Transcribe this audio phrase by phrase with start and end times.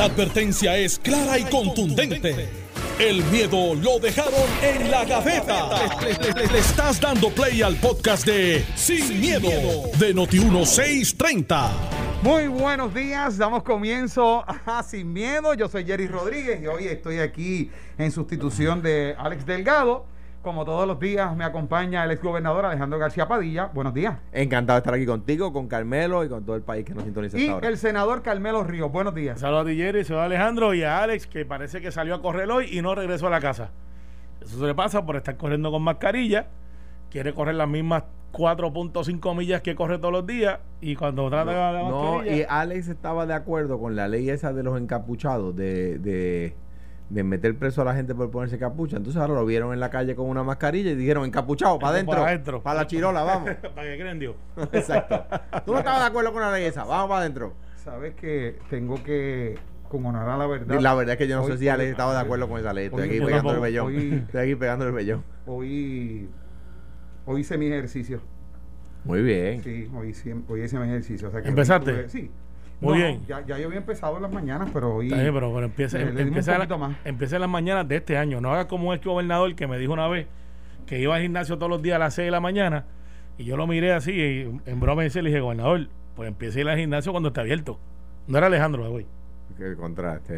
[0.00, 2.48] La advertencia es clara y contundente.
[2.98, 5.68] El miedo lo dejaron en la gaveta.
[6.00, 9.50] Le, estás dando play al podcast de Sin, miedo,
[9.98, 11.68] de Noti1630.
[12.22, 15.52] Muy buenos días, damos comienzo a Sin Miedo.
[15.52, 20.06] Yo soy Jerry Rodríguez y hoy estoy aquí en sustitución de Alex Delgado.
[20.42, 23.66] Como todos los días me acompaña el exgobernador Alejandro García Padilla.
[23.74, 24.16] Buenos días.
[24.32, 27.36] Encantado de estar aquí contigo, con Carmelo y con todo el país que nos sintoniza
[27.36, 27.68] Y hasta ahora.
[27.68, 28.90] el senador Carmelo Ríos.
[28.90, 29.38] Buenos días.
[29.38, 32.22] Saludos a ti, Jerry, saludos a Alejandro y a Alex, que parece que salió a
[32.22, 33.70] correr hoy y no regresó a la casa.
[34.40, 36.46] Eso se le pasa por estar corriendo con mascarilla.
[37.10, 41.56] Quiere correr las mismas 4.5 millas que corre todos los días y cuando trata de
[41.74, 45.98] la No, y Alex estaba de acuerdo con la ley esa de los encapuchados, de,
[45.98, 46.54] de,
[47.10, 48.96] de meter preso a la gente por ponerse capucha.
[48.96, 52.16] Entonces ahora lo vieron en la calle con una mascarilla y dijeron, encapuchado, para adentro.
[52.16, 52.62] Para adentro.
[52.62, 53.50] Para la chirola, vamos.
[53.74, 54.36] ¿Para que creen Dios?
[54.72, 55.24] Exacto.
[55.66, 57.52] Tú no estabas de acuerdo con la ley esa, vamos para adentro.
[57.76, 60.80] Sabes que tengo que, con honor a la verdad.
[60.80, 62.72] La verdad es que yo no Hoy- sé si Alex estaba de acuerdo con esa
[62.72, 62.86] ley.
[62.86, 63.86] Estoy Hoy- aquí pegando el vellón.
[63.86, 65.24] Hoy- Estoy aquí pegando el vellón.
[65.46, 66.28] Hoy,
[67.26, 68.20] hoy hice mi ejercicio.
[69.04, 69.62] Muy bien.
[69.64, 70.14] Sí, hoy,
[70.48, 71.26] hoy hice mi ejercicio.
[71.28, 72.08] O sea que hoy ¿Empezaste?
[72.08, 72.30] sí.
[72.80, 73.20] Muy No, bien.
[73.26, 75.08] Ya, ya yo había empezado en las mañanas, pero hoy.
[75.08, 76.96] Está bien, pero, pero empieza, le- le empieza, la- más.
[77.04, 78.40] empieza en las mañanas de este año.
[78.40, 80.26] No hagas como el gobernador que me dijo una vez
[80.86, 82.86] que iba al gimnasio todos los días a las 6 de la mañana
[83.38, 86.62] y yo lo miré así y en broma y le dije, gobernador, pues empiece a
[86.62, 87.78] ir al gimnasio cuando esté abierto.
[88.26, 89.06] No era Alejandro hoy.
[89.60, 90.20] Que contra.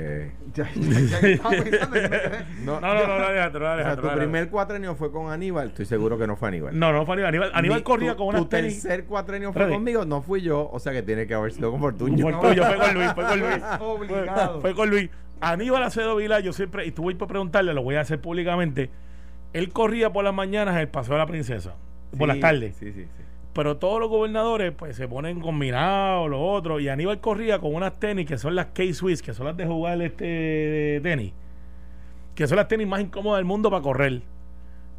[0.55, 3.65] Ya, ya- ya estaba pensando que me quedé- No, No, no, no, no, Alejandro, no,
[3.67, 5.69] O sea, Alejandro, tu no, primer cuatrenio fue con Aníbal.
[5.69, 6.77] Estoy seguro que no fue Aníbal.
[6.79, 7.29] No, no fue Aníbal.
[7.29, 8.83] Aníbal, Aníbal corría tu- con unas Tu tenis.
[8.83, 9.75] tercer cuatrenio fue Espérate.
[9.77, 10.69] conmigo, no fui yo.
[10.73, 12.23] O sea que tiene que haber sido con Fortuño.
[12.29, 13.63] Fue tuyo, fue con Luis, fue con Luis.
[13.81, 14.53] Obligado.
[14.55, 15.11] Fue, fue con Luis.
[15.41, 18.91] Aníbal Acedo Vila, yo siempre, y tú voy por preguntarle, lo voy a hacer públicamente.
[19.53, 21.75] Él corría por las mañanas el Paseo de la Princesa,
[22.19, 22.77] por las tardes.
[22.77, 23.23] Sí, sí, sí.
[23.53, 26.81] Pero todos los gobernadores pues se ponen combinados, los otros.
[26.81, 30.01] Y Aníbal corría con unas tenis que son las K-Swiss, que son las de jugar
[30.01, 31.33] este tenis.
[32.35, 34.23] Que son las tenis más incómodas del mundo para correr.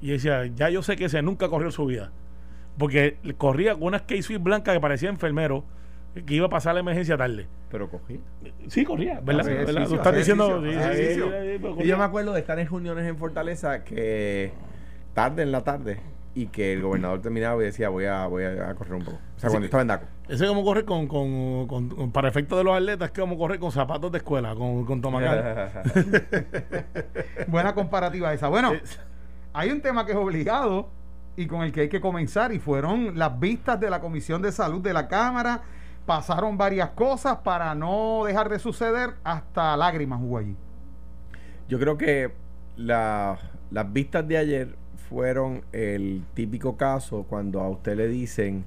[0.02, 2.12] Y decía, ya yo sé que ese nunca corrió en su vida.
[2.78, 5.64] Porque corría con unas K-Swiss blancas que parecía enfermero,
[6.14, 7.48] que iba a pasar la emergencia tarde.
[7.72, 8.20] Pero cogí.
[8.68, 9.46] Sí, corría, ¿verdad?
[9.46, 9.88] ¿verdad?
[9.88, 10.62] Tú estás diciendo.
[10.64, 14.52] sí, sí, sí, Y yo me acuerdo de estar en reuniones en Fortaleza que
[15.16, 18.74] tarde en la tarde y que el gobernador terminaba y decía voy a voy a,
[18.76, 19.18] correr un poco.
[19.36, 19.54] O sea, Sí.
[19.54, 20.06] cuando estaba en Daco.
[20.28, 23.38] Ese es como correr con, con, con- con- para efectos de los atletas, que como
[23.38, 25.72] correr con zapatos de escuela, con, con tomacal.
[27.48, 28.48] Buena comparativa esa.
[28.48, 29.00] Bueno, Es-
[29.54, 30.90] hay un tema que es obligado
[31.36, 34.52] y con el que hay que comenzar y fueron las vistas de la Comisión de
[34.52, 35.62] Salud de la Cámara.
[36.06, 40.56] Pasaron varias cosas para no dejar de suceder hasta lágrimas hubo allí.
[41.70, 42.34] Yo creo que
[42.76, 43.38] la-
[43.72, 44.76] las vistas de ayer
[45.10, 48.66] fueron el típico caso cuando a usted le dicen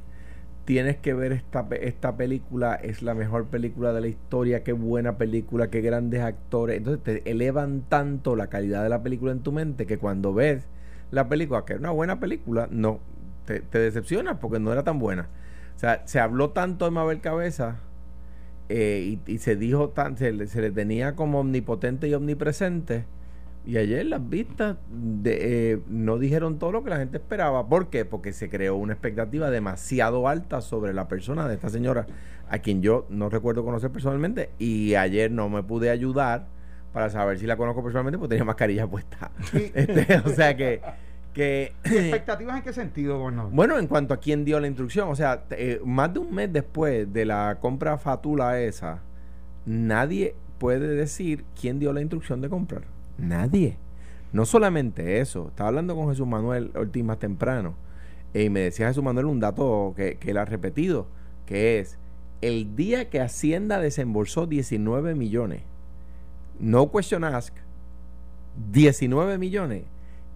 [0.67, 5.17] tienes que ver esta, esta película, es la mejor película de la historia, qué buena
[5.17, 6.79] película, qué grandes actores.
[6.79, 10.65] Entonces te elevan tanto la calidad de la película en tu mente que cuando ves
[11.13, 12.99] la película, que es una buena película, no,
[13.47, 15.29] te, te decepcionas porque no era tan buena.
[15.77, 17.77] O sea, se habló tanto de Mabel Cabeza
[18.69, 23.05] eh, y, y se dijo tan, se, se le tenía como omnipotente y omnipresente.
[23.67, 27.69] Y ayer las vistas de, eh, no dijeron todo lo que la gente esperaba.
[27.69, 28.05] ¿Por qué?
[28.05, 32.07] Porque se creó una expectativa demasiado alta sobre la persona de esta señora,
[32.49, 34.51] a quien yo no recuerdo conocer personalmente.
[34.61, 36.47] Y ayer no me pude ayudar
[36.93, 39.33] para saber si la conozco personalmente, porque tenía mascarilla puesta.
[39.53, 40.81] Este, o sea que,
[41.35, 43.51] que ¿Expectativas en qué sentido, gobernador?
[43.53, 46.53] bueno, en cuanto a quién dio la instrucción, o sea, eh, más de un mes
[46.53, 49.01] después de la compra fatula esa,
[49.67, 52.96] nadie puede decir quién dio la instrucción de comprar.
[53.19, 53.77] Nadie.
[54.33, 57.75] No solamente eso, estaba hablando con Jesús Manuel Ortiz más temprano
[58.35, 61.07] eh, y me decía Jesús Manuel un dato que, que él ha repetido,
[61.47, 61.99] que es
[62.43, 65.63] el día que Hacienda desembolsó 19 millones,
[66.59, 67.55] no question ask,
[68.73, 69.85] 19 millones,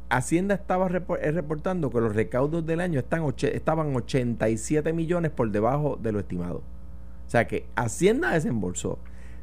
[0.08, 5.98] Hacienda estaba eh, reportando que los recaudos del año están estaban 87 millones por debajo
[6.02, 6.62] de lo estimado.
[7.26, 8.98] O sea que Hacienda desembolsó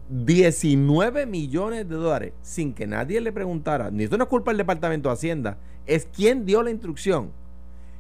[0.10, 4.58] 19 millones de dólares sin que nadie le preguntara, ni esto no es culpa del
[4.58, 7.32] Departamento de Hacienda, es quién dio la instrucción.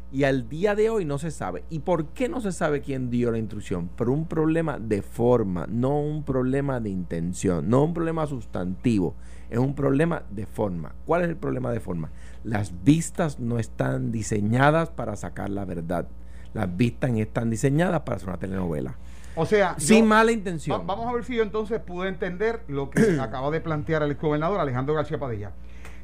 [0.09, 1.65] Y al día de hoy no se sabe.
[1.69, 3.89] ¿Y por qué no se sabe quién dio la instrucción?
[3.89, 9.15] Por un problema de forma, no un problema de intención, no un problema sustantivo,
[9.49, 10.95] es un problema de forma.
[11.05, 12.11] ¿Cuál es el problema de forma?
[12.45, 16.07] Las vistas no están diseñadas para sacar la verdad.
[16.53, 18.95] Las vistas están diseñadas para hacer una telenovela.
[19.37, 20.85] O sea, Sin yo- mala va- intención.
[20.87, 24.59] vamos a ver si yo entonces pude entender lo que acaba de plantear el gobernador
[24.59, 25.51] Alejandro García Padilla.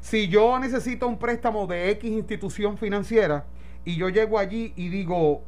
[0.00, 3.44] Si yo necesito un préstamo de X institución financiera
[3.84, 5.42] y yo llego allí y digo,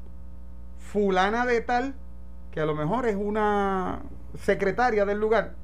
[0.78, 1.94] fulana de tal,
[2.50, 4.00] que a lo mejor es una
[4.42, 5.54] secretaria del lugar,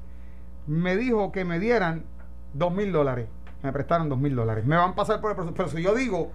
[0.67, 2.05] me dijo que me dieran
[2.53, 3.27] dos mil dólares.
[3.63, 4.65] Me prestaron dos mil dólares.
[4.65, 5.55] Me van a pasar por el proceso.
[5.55, 6.31] Pero si yo digo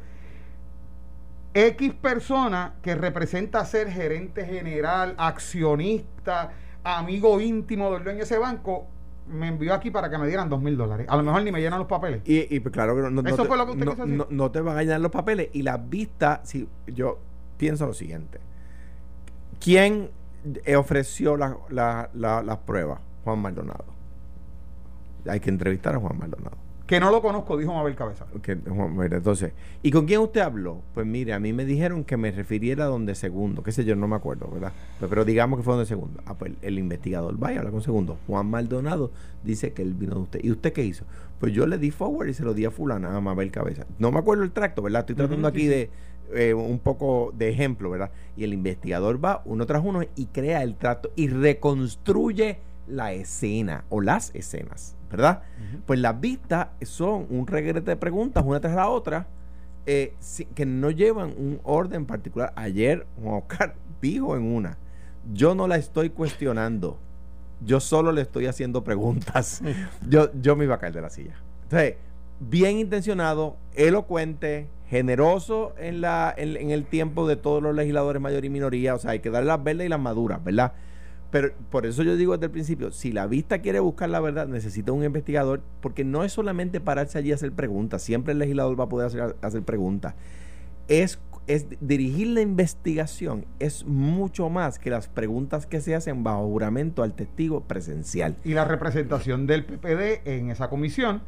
[1.55, 6.51] X persona que representa ser gerente general, accionista,
[6.85, 8.87] amigo íntimo del dueño de ese banco,
[9.29, 11.07] me envió aquí para que me dieran dos mil dólares.
[11.09, 12.23] A lo mejor ni me llenan los papeles.
[12.25, 14.07] Y, y, pues, claro que no, no, ¿Eso te, fue lo que usted no, quiso
[14.07, 14.27] decir?
[14.31, 15.49] no- te van a llenar los papeles.
[15.53, 17.19] Y las vistas, si yo
[17.57, 18.41] pienso lo siguiente.
[19.61, 20.11] ¿Quién
[20.77, 23.01] ofreció la- la- la- las pruebas?
[23.25, 23.85] Juan Maldonado.
[25.27, 26.57] Hay que entrevistar a Juan Maldonado.
[26.89, 28.25] Que no lo conozco, dijo Mabel Cabeza.
[28.47, 29.53] Entonces,
[29.83, 30.81] ¿y con quién usted habló?
[30.95, 33.95] Pues mire, a mí me dijeron que me refiriera a donde segundo, qué sé yo,
[33.95, 34.73] no me acuerdo, ¿verdad?
[34.99, 36.23] Pero digamos que fue donde segundo.
[36.25, 38.17] Ah, pues el investigador vaya, habla con segundo.
[38.27, 39.11] Juan Maldonado
[39.45, 40.41] dice que él vino de usted.
[40.43, 41.05] ¿Y usted qué hizo?
[41.39, 43.85] Pues yo le di forward y se lo di a fulana, a Mabel Cabeza.
[43.99, 45.01] No me acuerdo el tracto, ¿verdad?
[45.01, 45.69] Estoy tratando aquí sí.
[45.69, 45.91] de
[46.35, 48.11] eh, un poco de ejemplo, ¿verdad?
[48.37, 53.85] Y el investigador va uno tras uno y crea el trato y reconstruye la escena
[53.89, 55.43] o las escenas, ¿verdad?
[55.87, 59.27] Pues las vistas son un regrete de preguntas una tras la otra
[59.87, 62.53] eh, si- que no llevan un orden particular.
[62.57, 64.77] Ayer Juan Oscar dijo en una,
[65.33, 66.99] yo no la estoy cuestionando,
[67.65, 69.63] yo solo le estoy haciendo preguntas.
[70.09, 71.35] yo, yo me iba a caer de la silla.
[71.65, 71.95] Entonces,
[72.41, 78.47] bien intencionado, elocuente, generoso en, la, en, en el tiempo de todos los legisladores mayoría
[78.49, 78.95] y minoría.
[78.95, 80.73] O sea, hay que darle las verdes y las maduras, ¿verdad?
[81.31, 84.47] Pero por eso yo digo desde el principio, si la vista quiere buscar la verdad,
[84.49, 88.79] necesita un investigador, porque no es solamente pararse allí a hacer preguntas, siempre el legislador
[88.79, 90.15] va a poder hacer, hacer preguntas.
[90.89, 96.47] Es, es dirigir la investigación, es mucho más que las preguntas que se hacen bajo
[96.47, 98.37] juramento al testigo presencial.
[98.43, 101.21] Y la representación del PPD en esa comisión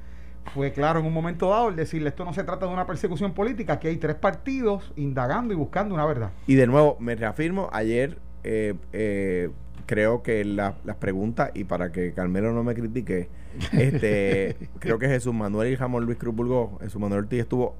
[0.54, 3.34] fue claro en un momento dado el decirle esto no se trata de una persecución
[3.34, 6.30] política, aquí hay tres partidos indagando y buscando una verdad.
[6.46, 9.50] Y de nuevo, me reafirmo, ayer eh, eh,
[9.90, 13.28] creo que la- las preguntas, y para que Carmelo no me critique,
[13.72, 17.74] este, creo que Jesús Manuel y Jamón Luis Cruz Burgos, Jesús Manuel Ortiz estuvo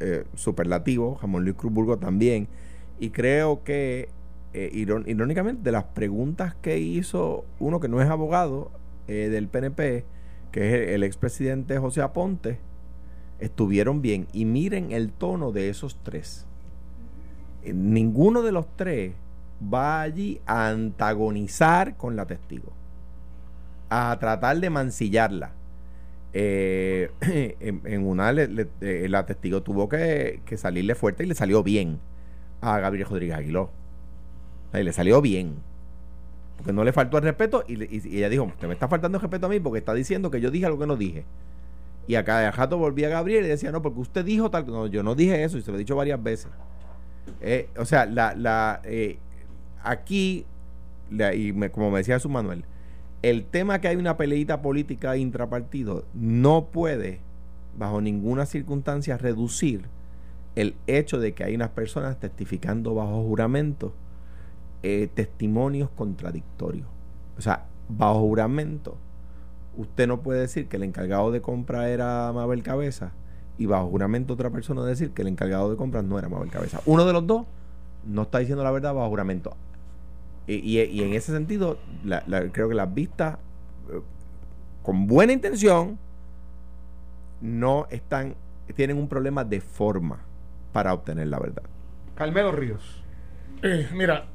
[0.00, 2.48] eh, superlativo, Jamón Luis Cruz Burgos también,
[2.98, 4.08] y creo que,
[4.54, 8.70] eh, irón- irónicamente, de las preguntas que hizo uno que no es abogado
[9.06, 10.04] eh, del PNP,
[10.52, 12.60] que es el, el expresidente José Aponte,
[13.40, 14.26] estuvieron bien.
[14.32, 16.46] Y miren el tono de esos tres
[17.64, 19.12] ninguno de los tres
[19.62, 22.72] va allí a antagonizar con la testigo,
[23.90, 25.52] a tratar de mancillarla.
[26.34, 27.10] Eh,
[27.60, 31.98] en, una eh, la testigo tuvo que, salirle fuerte y le salió bien
[32.60, 33.70] a Gabriel Rodríguez Aguiló.
[34.72, 35.56] Y le salió bien.
[36.56, 39.22] Porque no le faltó el respeto y, y- ella dijo, usted me está faltando el
[39.22, 41.24] respeto a mí porque está diciendo que yo dije algo que no dije.
[42.06, 44.66] Y acá de rato volvía Gabriel y decía, no, porque usted dijo tal.
[44.66, 46.48] No, yo no dije eso y se lo he dicho varias veces.
[47.40, 48.80] Eh, o sea, la, la,
[49.82, 50.46] aquí,
[51.10, 52.64] y como me decía su Manuel,
[53.22, 57.20] el tema que hay una peleita política intrapartido no puede,
[57.78, 59.86] bajo ninguna circunstancia, reducir
[60.56, 63.94] el hecho de que hay unas personas testificando bajo juramento
[64.82, 66.88] eh, testimonios contradictorios.
[67.38, 68.96] O sea, bajo juramento,
[69.76, 73.12] usted no puede decir que el encargado de compra era Mabel Cabeza
[73.58, 76.80] y bajo juramento otra persona decir que el encargado de compras no era Mabel Cabeza.
[76.86, 77.46] Uno de los dos
[78.04, 79.56] no está diciendo la verdad bajo juramento.
[80.46, 83.38] Y, y- y en ese sentido, la- la- creo que las vistas,
[83.90, 84.00] eh,
[84.82, 85.98] con buena intención,
[87.40, 88.34] no están,
[88.74, 90.20] tienen un problema de forma
[90.72, 91.62] para obtener la verdad.
[92.14, 93.02] Carmelo Ríos.
[93.62, 94.26] Eh, mira,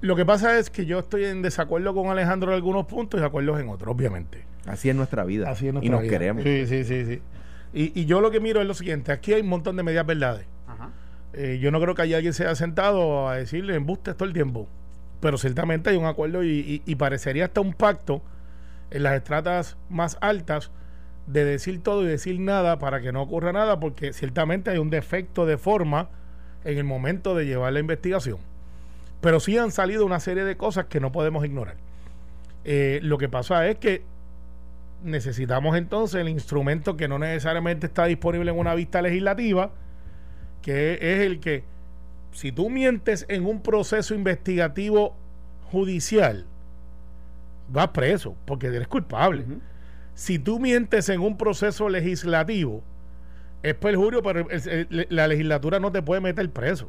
[0.00, 3.20] lo que pasa es que yo estoy en desacuerdo con Alejandro en algunos puntos y
[3.20, 4.44] de acuerdo en otros, obviamente.
[4.66, 5.50] Así es nuestra vida.
[5.50, 6.10] Así es y nos vida.
[6.10, 6.42] queremos.
[6.42, 7.22] Sí, sí, sí, sí.
[7.72, 10.04] Y, y yo lo que miro es lo siguiente: aquí hay un montón de medias
[10.06, 10.46] verdades.
[10.66, 10.90] Ajá.
[11.32, 14.34] Eh, yo no creo que haya alguien se haya sentado a decirle embustes todo el
[14.34, 14.68] tiempo.
[15.20, 18.22] Pero ciertamente hay un acuerdo y, parecería hasta un pacto
[18.90, 20.70] en las estratas más altas
[21.26, 24.90] de decir todo y decir nada para que no ocurra nada, porque ciertamente hay un
[24.90, 26.08] defecto de forma
[26.64, 28.38] en el momento de llevar la investigación.
[29.20, 31.76] Pero sí han salido una serie de cosas que no podemos ignorar.
[32.64, 34.02] Eh, lo que pasa es que
[35.02, 39.70] necesitamos entonces el instrumento que no necesariamente está disponible en una vista legislativa,
[40.62, 41.64] que es el que,
[42.32, 45.16] si tú mientes en un proceso investigativo
[45.70, 46.46] judicial,
[47.70, 49.44] vas preso porque eres culpable.
[50.14, 52.82] Si tú mientes en un proceso legislativo,
[53.62, 56.88] es perjurio, pero el- el- la legislatura no te puede meter preso.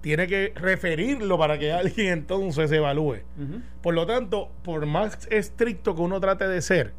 [0.00, 1.72] Tiene que referirlo para que
[2.06, 3.18] alguien entonces evalúe.
[3.82, 6.92] Por lo tanto, por más estricto que uno trate de ser,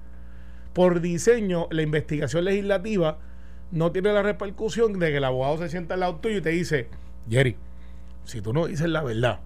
[0.74, 3.18] por diseño, la investigación legislativa
[3.72, 6.50] no tiene la repercusión de que el abogado se sienta al lado tuyo y te
[6.50, 6.88] dice,
[7.29, 7.57] Jerry,
[8.25, 9.39] si tú no dices la verdad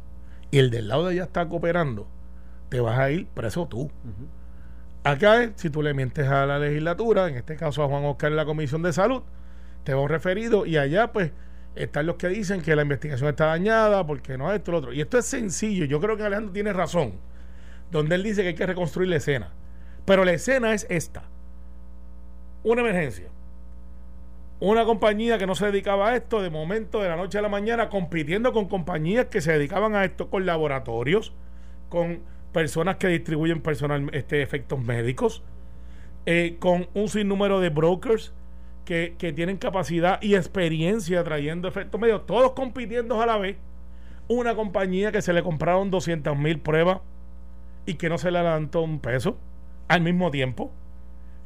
[0.52, 2.08] y el del lado de ella está cooperando,
[2.70, 3.82] te vas a ir preso tú.
[3.82, 4.28] Ujú.
[5.04, 8.32] Acá es, si tú le mientes a la legislatura, en este caso a Juan Oscar
[8.32, 9.22] en la Comisión de Salud,
[9.84, 11.32] te va un referido y allá pues
[11.76, 14.94] están los que dicen que la investigación está dañada porque no esto, lo otro.
[14.94, 17.14] Y esto es sencillo, yo creo que Alejandro tiene razón,
[17.92, 19.50] donde él dice que hay que reconstruir la escena.
[20.06, 21.24] Pero la escena es esta.
[22.64, 23.28] Una emergencia.
[24.60, 27.50] Una compañía que no se dedicaba a esto, de momento, de la noche a la
[27.50, 31.34] mañana, compitiendo con compañías que se dedicaban a esto, con laboratorios,
[31.90, 32.22] con
[32.54, 35.44] personas que distribuyen personal, este, efectos médicos,
[36.26, 38.34] eh, con un sinnúmero de brokers
[38.86, 43.58] que, que, tienen capacidad y experiencia trayendo efectos médicos, todos compitiendo a la vez.
[44.30, 47.00] Una compañía que se le compraron 200 mil pruebas
[47.86, 49.38] y que no se le adelantó un peso
[49.88, 50.72] al mismo tiempo.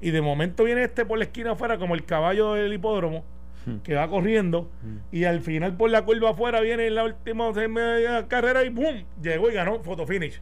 [0.02, 3.24] Y de momento viene este por la esquina afuera como el caballo del hipódromo
[3.66, 3.78] hmm.
[3.78, 4.98] que va corriendo hmm.
[5.16, 7.52] y al final por la curva afuera viene la última
[8.28, 9.06] carrera y ¡boom!
[9.22, 10.40] Llegó y ganó photo finish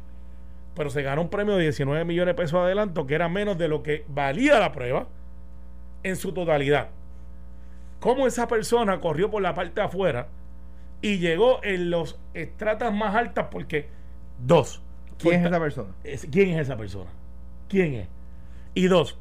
[0.76, 3.58] pero se ganó un premio de 19 millones de pesos de adelanto, que era menos
[3.58, 5.08] de lo que valía la prueba
[6.04, 6.90] en su totalidad.
[8.00, 10.28] ¿Cómo esa persona corrió por la parte de afuera
[11.02, 13.48] y llegó en los estratas más altas?
[13.50, 13.88] Porque,
[14.46, 14.82] dos.
[15.18, 15.94] ¿Quién es esa persona?
[16.30, 17.10] ¿Quién es esa persona?
[17.70, 18.08] ¿Quién es?
[18.74, 19.18] Y dos,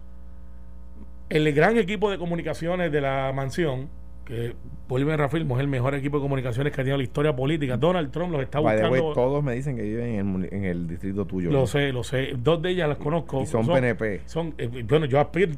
[1.29, 3.89] el gran equipo de comunicaciones de la mansión
[4.25, 4.55] que
[4.89, 7.77] Bolívar Rafilmo es el mejor equipo de comunicaciones que ha tenido la historia política.
[7.77, 9.13] Donald Trump los está buscando.
[9.13, 11.51] todos me dicen que viven en el, distrito tuyo.
[11.51, 12.35] Lo sé, lo sé.
[12.37, 13.43] Dos de ellas las conozco.
[13.43, 14.23] Y son, PNP.
[14.27, 15.53] Son, eh, bueno, yo aspiro.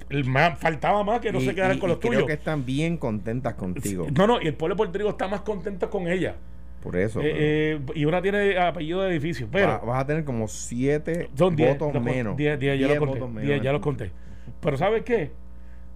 [0.58, 2.16] faltaba más que no se quedaran con los tuyos.
[2.16, 4.06] Creo que están bien contentas contigo.
[4.16, 6.36] No, no, y el pueblo de Puerto Rico está más contento con ella.
[6.82, 7.20] Por eso.
[7.20, 9.48] Eh, eh, y una tiene apellido de edificio.
[9.50, 12.36] Pero vas a tener como siete votos menos.
[12.36, 14.10] Diez, diez, ya, lo conté, ya los conté.
[14.60, 15.32] Pero ¿sabes qué?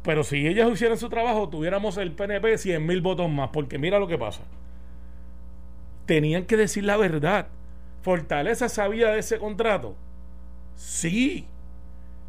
[0.02, 3.50] Pero si ellas hicieran su trabajo, tuviéramos el PNP 100 mil votos más.
[3.52, 4.42] Porque mira lo que pasa.
[6.06, 7.48] Tenían que decir la verdad.
[8.02, 9.94] Fortaleza sabía de ese contrato.
[10.74, 11.46] Sí.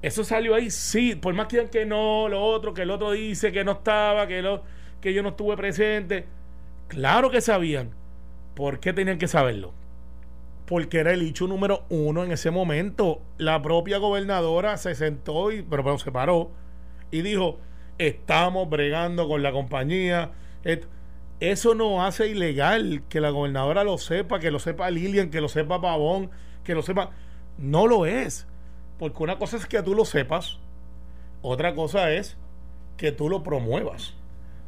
[0.02, 1.16] Eso salió ahí, sí.
[1.16, 4.28] Por más que digan que no, lo otro, que el otro dice que no estaba,
[4.28, 4.64] que, lo,
[5.00, 6.26] que yo no estuve presente.
[6.90, 7.92] Claro que sabían.
[8.54, 9.74] ¿Por qué tenían que saberlo?
[10.66, 13.22] Porque era el hecho número uno en ese momento.
[13.38, 16.52] La propia gobernadora se sentó y, pero, pero se paró
[17.12, 17.60] y dijo,
[17.98, 20.32] estamos bregando con la compañía.
[21.40, 25.50] Eso no hace ilegal que la gobernadora lo sepa, que lo sepa Lilian, que lo
[25.50, 26.30] sepa Pavón,
[26.64, 27.12] que lo sepa.
[27.58, 28.48] No lo es.
[29.00, 30.60] Porque una cosa es que tú lo sepas,
[31.42, 32.38] otra cosa es
[32.98, 34.14] que tú lo promuevas.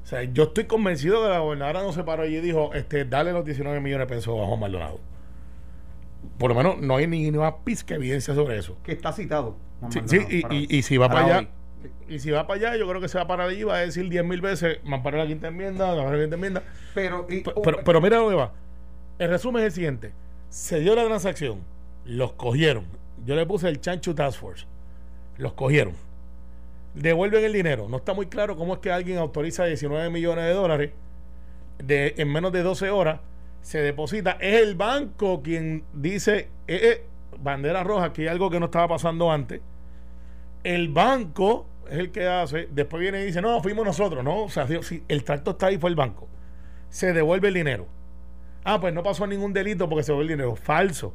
[0.04, 3.06] O sea, yo estoy convencido que la gobernadora no se paró allí y dijo, este,
[3.06, 5.00] dale los 19 millones de pesos a Juan Maldonado.
[6.38, 8.78] Por lo menos no hay ni una pizca evidencia sobre eso.
[8.84, 9.56] Que está citado.
[10.08, 11.50] sí, y, y, si va para allá,
[12.08, 14.08] y si va para allá, yo creo que se va para allí va a decir
[14.10, 16.64] 10 mil veces, para la quinta enmienda, la quinta enmienda.
[16.94, 18.52] Pero, pero, pero, mira dónde va.
[19.20, 20.14] El resumen es el siguiente.
[20.50, 21.62] Se dio la transacción,
[22.06, 22.86] los cogieron.
[23.26, 24.66] Yo le puse el Chanchu Task Force.
[25.38, 25.94] Los cogieron.
[26.94, 27.88] Devuelven el dinero.
[27.90, 30.92] No está muy claro cómo es que alguien autoriza 19 millones de dólares
[31.80, 33.20] de, en menos de 12 horas.
[33.62, 34.38] Se deposita.
[34.40, 37.06] Es el banco quien dice, eh, eh,
[37.40, 39.62] bandera roja, que hay algo que no estaba pasando antes.
[40.64, 44.50] El banco es el que hace, después viene y dice, no, fuimos nosotros, no, o
[44.50, 46.28] sea, si el tracto está ahí, fue el banco.
[46.90, 47.88] Se devuelve el dinero.
[48.64, 50.56] Ah, pues no pasó ningún delito porque se devuelve el dinero.
[50.56, 51.14] Falso.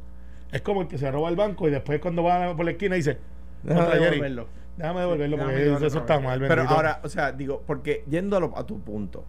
[0.51, 2.95] Es como el que se roba el banco y después cuando va por la esquina
[2.95, 3.17] dice,
[3.63, 4.47] déjame devolverlo.
[4.77, 6.39] Déjame devolverlo porque eso está mal.
[6.39, 9.25] Pero ahora, o sea, digo, porque yendo a, tu punto,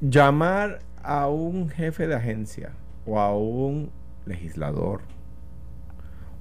[0.00, 2.72] llamar a un jefe de agencia
[3.06, 3.90] o a un
[4.26, 5.02] legislador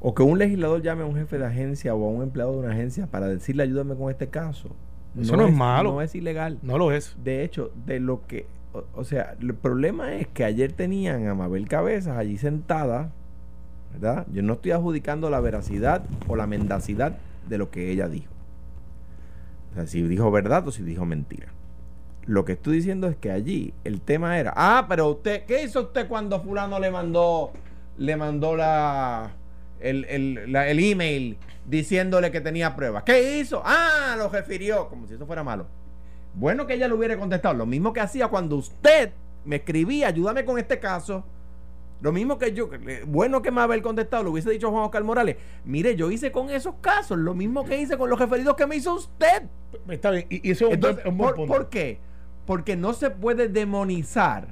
[0.05, 2.57] o que un legislador llame a un jefe de agencia o a un empleado de
[2.59, 4.69] una agencia para decirle ayúdame con este caso.
[5.17, 5.93] Eso no, es, malo.
[5.93, 6.59] No es ilegal.
[6.61, 7.15] No lo es.
[7.23, 8.45] De hecho, de lo que...
[8.95, 13.11] O, sea, el problema es que ayer tenían a Mabel Cabezas allí sentada,
[13.93, 14.27] ¿verdad?
[14.33, 17.17] Yo no estoy adjudicando la veracidad o la mendacidad
[17.47, 18.33] de lo que ella dijo.
[19.71, 21.47] O sea, si dijo verdad o si dijo mentira.
[22.25, 25.81] Lo que estoy diciendo es que allí el tema era, ah, pero usted, ¿qué hizo
[25.81, 27.51] usted cuando fulano le mandó,
[27.97, 29.31] le mandó la,
[29.83, 33.03] el, el, el email diciéndole que tenía pruebas.
[33.03, 33.61] ¿Qué hizo?
[33.63, 35.67] Ah, lo refirió, como si eso fuera malo.
[36.35, 39.11] Bueno que ella le hubiera contestado, lo mismo que hacía cuando usted
[39.45, 41.23] me escribía, ayúdame con este caso.
[42.01, 42.69] Lo mismo que yo,
[43.07, 45.37] bueno que me haber contestado, lo hubiese dicho Juan Oscar Morales.
[45.63, 48.75] Mire, yo hice con esos casos lo mismo que hice con los referidos que me
[48.75, 49.43] hizo usted.
[49.87, 51.99] Está bien, y, eso es un, ¿Por qué?
[52.45, 54.47] Porque no se puede demonizar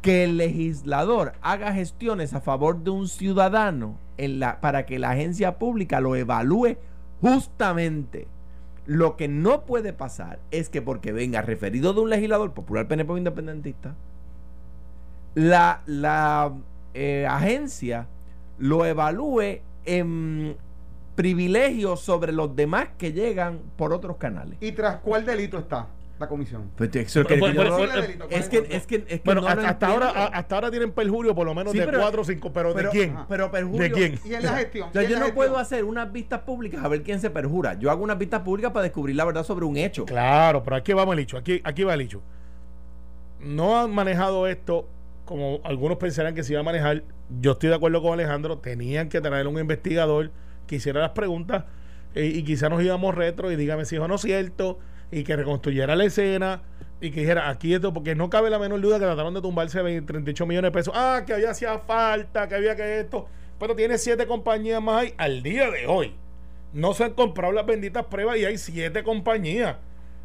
[0.00, 5.10] que el legislador haga gestiones a favor de un ciudadano en la, para que la
[5.10, 6.76] agencia pública lo evalúe
[7.20, 8.28] justamente.
[8.86, 13.18] Lo que no puede pasar es que porque venga referido de un legislador popular PNP
[13.18, 13.94] independentista,
[15.34, 16.52] la, la
[16.94, 18.06] eh, agencia
[18.58, 20.56] lo evalúe en,
[21.16, 24.58] privilegios sobre los demás que llegan por otros canales.
[24.60, 26.70] ¿Y tras cuál delito está la comisión?
[26.76, 30.54] Pues, eso es que- es que, es que, es que Bueno, no hasta, ahora, hasta
[30.54, 32.98] ahora tienen perjurio por lo menos Sí, de pero- 4 o 5, pero, pero- ¿de
[32.98, 33.10] quién?
[33.12, 33.26] ajá.
[33.28, 33.80] Pero perjurio.
[33.82, 34.18] ¿De quién?
[34.24, 34.88] ¿Y en la gestión?
[34.88, 35.34] O sea, ¿Y en yo no gestión?
[35.46, 37.74] puedo hacer unas vistas públicas a ver quién se perjura.
[37.74, 40.06] Yo hago unas vistas públicas para descubrir la verdad sobre un hecho.
[40.06, 41.36] Claro, pero aquí vamos el hecho.
[41.36, 42.22] Aquí, aquí va el hecho.
[43.40, 44.88] No han manejado esto
[45.24, 47.02] como algunos pensarán que se iba a manejar.
[47.40, 48.58] Yo estoy de acuerdo con Alejandro.
[48.58, 50.30] Tenían que traer un investigador
[50.66, 51.64] que hiciera las preguntas
[52.14, 54.78] eh, y quizá nos íbamos retro y dígame si es o no es cierto
[55.10, 56.62] y que reconstruyera la escena
[57.00, 59.82] y que dijera aquí esto, porque no cabe la menor duda que trataron de tumbarse
[59.82, 60.94] 20, 38 millones de pesos.
[60.96, 63.28] Ah, que había hacía falta, que había que esto.
[63.58, 66.14] Pero tiene siete compañías más ahí al día de hoy.
[66.72, 69.76] No se han comprado las benditas pruebas y hay siete compañías.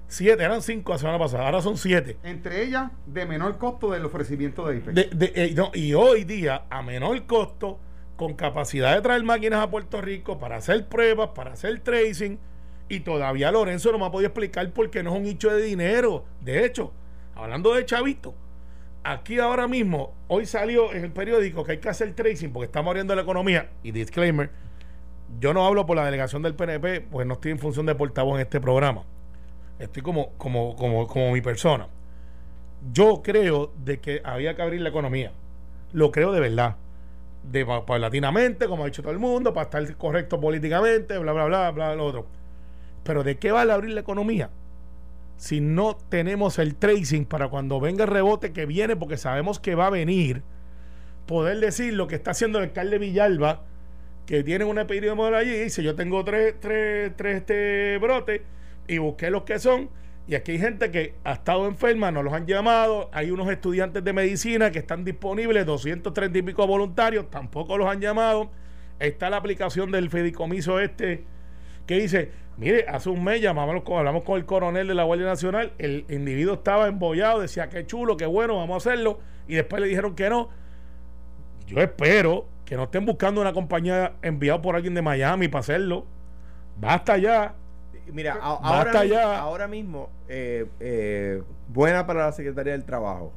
[0.07, 2.17] Siete, eran cinco la semana pasada, ahora son siete.
[2.23, 6.81] Entre ellas, de menor costo del ofrecimiento de de- eh, no, y hoy día, a
[6.81, 7.79] menor costo,
[8.17, 12.37] con capacidad de traer máquinas a Puerto Rico para hacer pruebas, para hacer tracing,
[12.95, 15.61] y todavía Lorenzo no me ha podido explicar por qué no es un hecho de
[15.61, 16.25] dinero.
[16.41, 16.91] De hecho,
[17.35, 18.33] hablando de chavito,
[19.03, 22.89] aquí ahora mismo, hoy salió en el periódico que hay que hacer tracing porque estamos
[22.91, 24.49] abriendo la economía, y disclaimer,
[25.39, 28.35] yo no hablo por la delegación del PNP, pues no estoy en función de portavoz
[28.35, 29.03] en este programa.
[29.79, 31.87] Estoy como, como, como, como mi persona.
[32.91, 35.31] Yo creo de que había que abrir la economía.
[35.93, 36.75] Lo creo de verdad.
[37.43, 41.45] De pa- paulatinamente, como ha dicho todo el mundo, para estar correcto políticamente, bla, bla,
[41.45, 42.25] bla, bla, lo otro.
[43.03, 44.49] Pero ¿de qué vale abrir la economía?
[45.37, 49.75] Si no tenemos el tracing para cuando venga el rebote que viene, porque sabemos que
[49.75, 50.43] va a venir,
[51.25, 53.63] poder decir lo que está haciendo el alcalde Villalba,
[54.25, 58.41] que tiene una epidemiología allí, y dice, yo tengo tres, tres, tres este, brotes,
[58.87, 59.89] y busqué los que son,
[60.27, 64.03] y aquí hay gente que ha estado enferma, no los han llamado, hay unos estudiantes
[64.03, 68.51] de medicina que están disponibles, 230 y pico voluntarios, tampoco los han llamado,
[68.99, 71.25] está la aplicación del fedicomiso este,
[71.95, 75.73] que dice, mire, hace un mes llamamos, hablamos con el coronel de la Guardia Nacional,
[75.77, 79.87] el individuo estaba embollado, decía, qué chulo, qué bueno, vamos a hacerlo, y después le
[79.87, 80.49] dijeron que no,
[81.67, 86.05] yo espero que no estén buscando una compañía enviada por alguien de Miami para hacerlo.
[86.79, 87.53] Basta ya.
[88.13, 89.39] Mira, a- Basta ahora, mi- ya.
[89.39, 93.33] ahora mismo, eh, eh, buena para la Secretaría del Trabajo.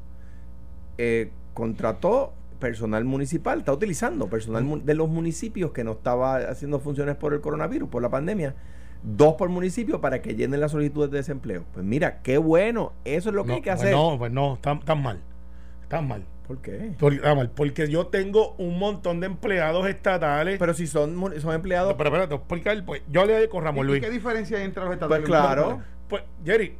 [0.98, 2.32] Eh, contrató
[2.64, 7.42] personal municipal, está utilizando personal de los municipios que no estaba haciendo funciones por el
[7.42, 8.54] coronavirus, por la pandemia.
[9.02, 11.64] Dos por municipio para que llenen las solicitudes de desempleo.
[11.74, 12.94] Pues mira, qué bueno.
[13.04, 13.92] Eso es lo que no, hay que pues hacer.
[13.92, 15.20] no, pues no, están, están mal.
[15.82, 16.24] Están mal.
[16.46, 16.94] ¿Por qué?
[16.98, 20.58] Porque, está mal, porque yo tengo un montón de empleados estatales.
[20.58, 21.90] Pero si son, son empleados.
[21.90, 24.02] No, pero espérate, pues, yo le doy con Ramón ¿Y Luis.
[24.02, 25.28] qué diferencia hay entre los estatales?
[25.28, 25.82] Pues claro.
[26.08, 26.78] Pues, Jerry,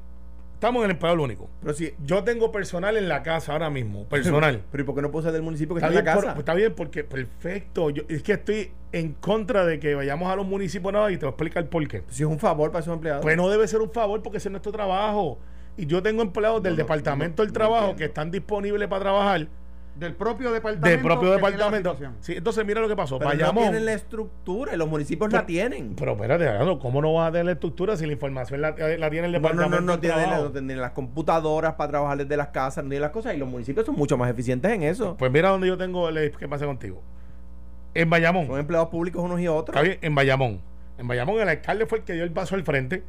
[0.65, 1.49] estamos en el empleado único.
[1.61, 1.93] pero si.
[2.05, 4.63] Yo tengo personal en la casa ahora mismo, personal.
[4.71, 6.35] Pero ¿y por qué no puedo ser del municipio que Está en la por- casa?
[6.35, 7.91] pues está bien, porque perfecto.
[7.91, 11.27] Yo, es que estoy en contra de que vayamos a los municipios nada y te
[11.27, 12.03] voy a explicar por qué.
[12.09, 13.23] si es un favor para esos empleados.
[13.23, 15.39] Pues no debe ser un favor porque ese es nuestro trabajo.
[15.77, 19.49] Y yo tengo empleados del No, Departamento no, del Trabajo que están disponibles para trabajar
[19.97, 20.89] Del propio departamento.
[20.89, 21.97] del propio que departamento.
[22.21, 23.17] Sí, entonces mira lo que pasó.
[23.19, 23.63] Pero no Bayamón.
[23.63, 25.95] tienen la estructura y los municipios Pero- la tienen.
[25.95, 26.49] Pero espérate,
[26.81, 29.39] ¿cómo no vas a tener la estructura si la información la, la tiene el No,
[29.39, 30.45] no, Departamento no, no tienen, Trabajo?
[30.45, 33.35] no tienen las computadoras para trabajar desde las casas, no tienen las cosas.
[33.35, 35.17] Y los municipios son mucho más eficientes en eso.
[35.17, 37.01] Pues mira donde yo tengo el ¿qué pasa contigo?
[37.95, 38.49] En Bayamón.
[38.49, 39.77] Son empleados públicos unos y otros.
[39.77, 40.61] Está bien, en Bayamón.
[40.99, 43.05] En Bayamón el alcalde fue el que dio el paso al frente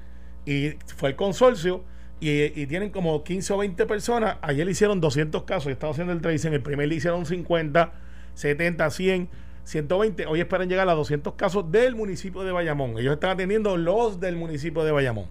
[0.45, 1.83] y fue el consorcio
[2.19, 4.37] y, y tienen como 15 o 20 personas.
[4.41, 5.65] Ayer hicieron 200 casos.
[5.65, 6.53] Yo estaba haciendo el tracing.
[6.53, 7.93] El primer le hicieron 50,
[8.33, 9.29] 70, 100,
[9.63, 10.25] 120.
[10.27, 12.97] Hoy esperan llegar a 200 casos del municipio de Bayamón.
[12.97, 15.27] Ellos están atendiendo los del municipio de Bayamón.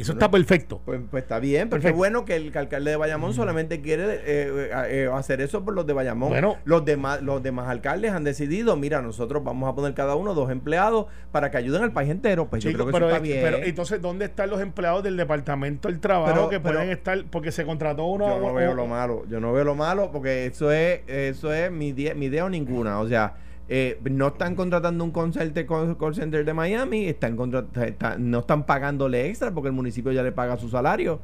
[0.00, 0.80] Y eso está perfecto.
[0.86, 1.98] Pues, pues está bien, pero qué Perfecto.
[1.98, 5.86] bueno que el alcalde de Bayamón solamente quiere eh, eh, eh, hacer eso por los
[5.86, 6.30] de Bayamón.
[6.30, 6.56] Bueno.
[6.64, 10.50] los demás, los demás alcaldes han decidido, mira, nosotros vamos a poner cada uno dos
[10.50, 12.48] empleados para que ayuden al país entero.
[12.48, 13.40] Pues yo creo que pero, eso está bien.
[13.42, 17.22] pero entonces, ¿dónde están los empleados del Departamento del Trabajo Pero- que pero- pueden estar?
[17.30, 18.26] Porque se contrató uno.
[18.26, 21.70] yo no veo lo malo, yo no veo lo malo porque eso es, eso es
[21.70, 23.00] mi, die- mi idea o ninguna.
[23.00, 23.34] O sea,
[23.72, 28.18] eh, no están contratando un call center, call- call center de Miami, están contra- está-
[28.18, 31.20] no están pagándole extra porque el municipio ya le paga su salario.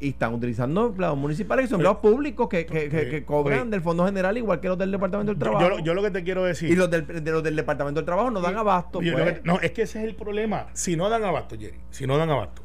[0.00, 3.70] Y están utilizando empleados municipales que son empleados públicos que, que, que- que cobran Oye.
[3.70, 5.78] del Fondo General igual que los del Departamento del Trabajo.
[5.78, 6.68] Yo, yo lo que te quiero decir.
[6.68, 9.00] y los del, de los del Departamento del Trabajo no dan abasto.
[9.00, 9.40] Yo pues.
[9.44, 10.66] no, es que ese es el problema.
[10.72, 12.62] Si no dan abasto, Jerry, si no dan abasto,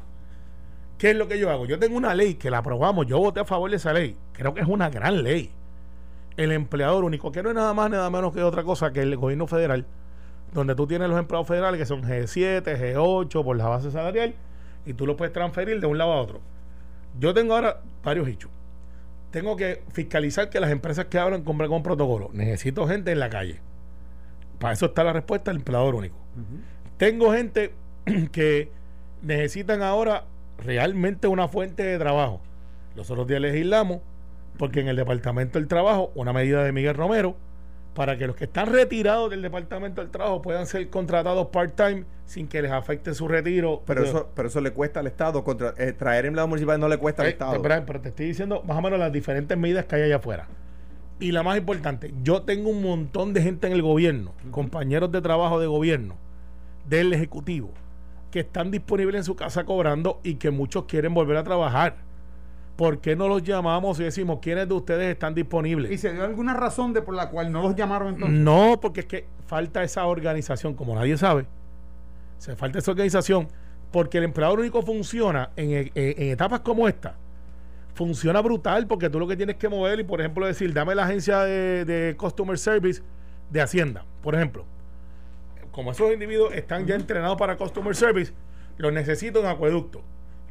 [0.98, 1.66] ¿qué es lo que yo hago?
[1.66, 4.16] Yo tengo una ley que la aprobamos, yo voté a favor de esa ley.
[4.32, 5.52] Creo que es una gran ley.
[6.40, 9.14] El empleador único, que no es nada más, nada menos que otra cosa que el
[9.14, 9.84] gobierno federal,
[10.54, 14.34] donde tú tienes los empleados federales que son G7, G8 por la base salarial,
[14.86, 16.40] y tú lo puedes transferir de un lado a otro.
[17.18, 18.50] Yo tengo ahora varios hechos.
[19.30, 22.30] Tengo que fiscalizar que las empresas que abran compren con protocolo.
[22.32, 23.60] Necesito gente en la calle.
[24.58, 26.16] Para eso está la respuesta del empleador único.
[26.96, 27.74] Tengo gente
[28.32, 28.72] que
[29.20, 30.24] necesitan ahora
[30.56, 32.40] realmente una fuente de trabajo.
[32.96, 34.00] Los otros días legislamos
[34.60, 37.34] porque en el Departamento del Trabajo, una medida de Miguel Romero,
[37.94, 42.46] para que los que están retirados del Departamento del Trabajo puedan ser contratados part-time sin
[42.46, 43.82] que les afecte su retiro.
[43.86, 45.42] Pero eso, pero eso le cuesta al Estado.
[45.44, 47.62] Contra, eh, traer empleados municipales no le cuesta al Eh, Estado.
[47.62, 50.46] Pero te estoy diciendo más o menos las diferentes medidas que hay allá afuera.
[51.18, 55.22] Y la más importante, yo tengo un montón de gente en el gobierno, compañeros de
[55.22, 56.16] trabajo de gobierno,
[56.86, 57.70] del Ejecutivo,
[58.30, 62.09] que están disponibles en su casa cobrando y que muchos quieren volver a trabajar.
[62.80, 65.90] ¿Por qué no los llamamos y decimos quiénes de ustedes están disponibles?
[65.92, 68.38] ¿Y se dio alguna razón de por la cual no los llamaron entonces?
[68.38, 71.44] No, porque es que falta esa organización, como nadie sabe.
[72.38, 73.48] Se falta esa organización,
[73.92, 77.16] porque el empleador único funciona en, en- en etapas como esta.
[77.92, 81.04] Funciona brutal porque tú lo que tienes que mover y, por ejemplo, decir, dame la
[81.04, 83.02] agencia de, de Customer Service
[83.50, 84.64] de Hacienda, por ejemplo.
[85.70, 88.32] Como esos individuos están ya entrenados para Customer Service,
[88.78, 90.00] los necesito en acueducto.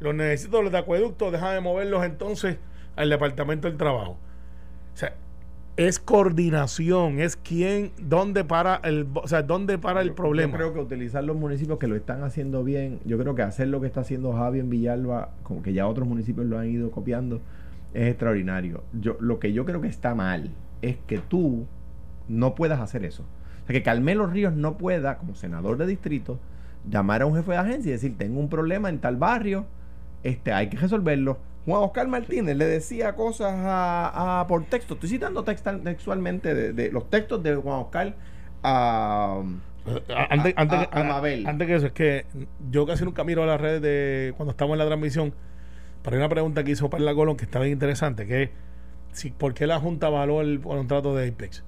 [0.00, 2.56] Los necesito los de acueducto, déjame moverlos entonces
[2.96, 4.12] al Departamento del Trabajo.
[4.12, 5.14] O sea,
[5.76, 10.52] es coordinación, es quién, dónde para el, o sea, dónde para el Yo- problema.
[10.52, 13.68] Yo creo que utilizar los municipios que lo están haciendo bien, yo creo que hacer
[13.68, 16.90] lo que está haciendo Javi en Villalba, como que ya otros municipios lo han ido
[16.90, 17.40] copiando,
[17.94, 18.82] es extraordinario.
[19.00, 20.50] Yo, lo que yo creo que está mal
[20.82, 21.66] es que tú
[22.28, 23.22] no puedas hacer eso.
[23.62, 26.38] O sea, que Carmelo Ríos no pueda, como senador de distrito,
[26.88, 29.66] llamar a un jefe de agencia y decir, tengo un problema en tal barrio,
[30.22, 31.38] este, hay que resolverlo.
[31.66, 34.94] Juan Oscar Martínez le decía cosas a, a- por texto.
[34.94, 38.14] Estoy citando textualmente de, de los textos de Juan Oscar
[38.62, 39.42] a...
[40.14, 41.46] Ah, Antes, a- antes, a- Mabel.
[41.46, 42.26] antes que eso, es que
[42.70, 45.32] yo casi nunca miro a las redes de cuando estamos en la transmisión.
[46.02, 48.50] Pero hay una pregunta que hizo Parla Colón que está bien interesante, que es
[49.12, 51.64] si, ¿por qué la Junta avaló el contrato de Apex?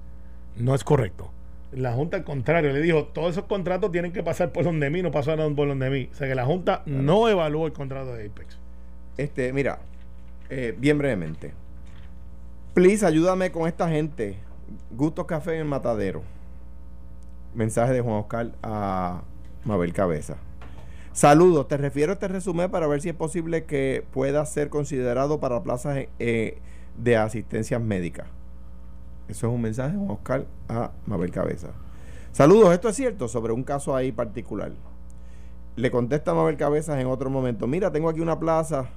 [0.57, 1.31] No es correcto.
[1.75, 5.01] La Junta, al contrario, le dijo, todos esos contratos tienen que pasar por donde mí,
[5.01, 6.09] no pasaron por donde mí.
[6.11, 8.59] O sea que la Junta no evaluó el contrato de Apex.
[9.17, 9.79] Este, mira,
[10.49, 11.53] eh, bien brevemente.
[12.73, 14.37] Please, ayúdame con esta gente.
[14.91, 16.23] Gusto Café en el Matadero.
[17.53, 19.21] Mensaje de Juan Oscar a
[19.63, 20.37] Mabel Cabeza.
[21.11, 25.39] Saludos, te refiero a este resumen para ver si es posible que pueda ser considerado
[25.39, 26.57] para plazas eh,
[26.97, 28.27] de asistencias médicas.
[29.27, 31.69] Eso es un mensaje Juan Oscar a Mabel Cabeza.
[32.31, 34.71] Saludos, esto es cierto sobre un caso ahí particular.
[35.75, 37.67] Le contesta Mabel Cabezas en otro momento.
[37.67, 38.89] Mira, tengo aquí una plaza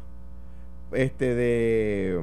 [0.92, 2.22] este de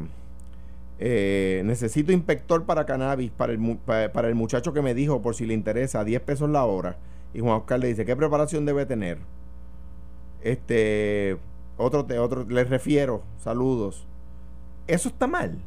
[0.99, 5.45] eh, necesito inspector para cannabis para el, para el muchacho que me dijo por si
[5.45, 6.97] le interesa 10 pesos la hora
[7.33, 9.17] y Juan Oscar le dice qué preparación debe tener
[10.41, 11.37] este
[11.77, 14.05] otro te otro le refiero saludos
[14.87, 15.57] eso está mal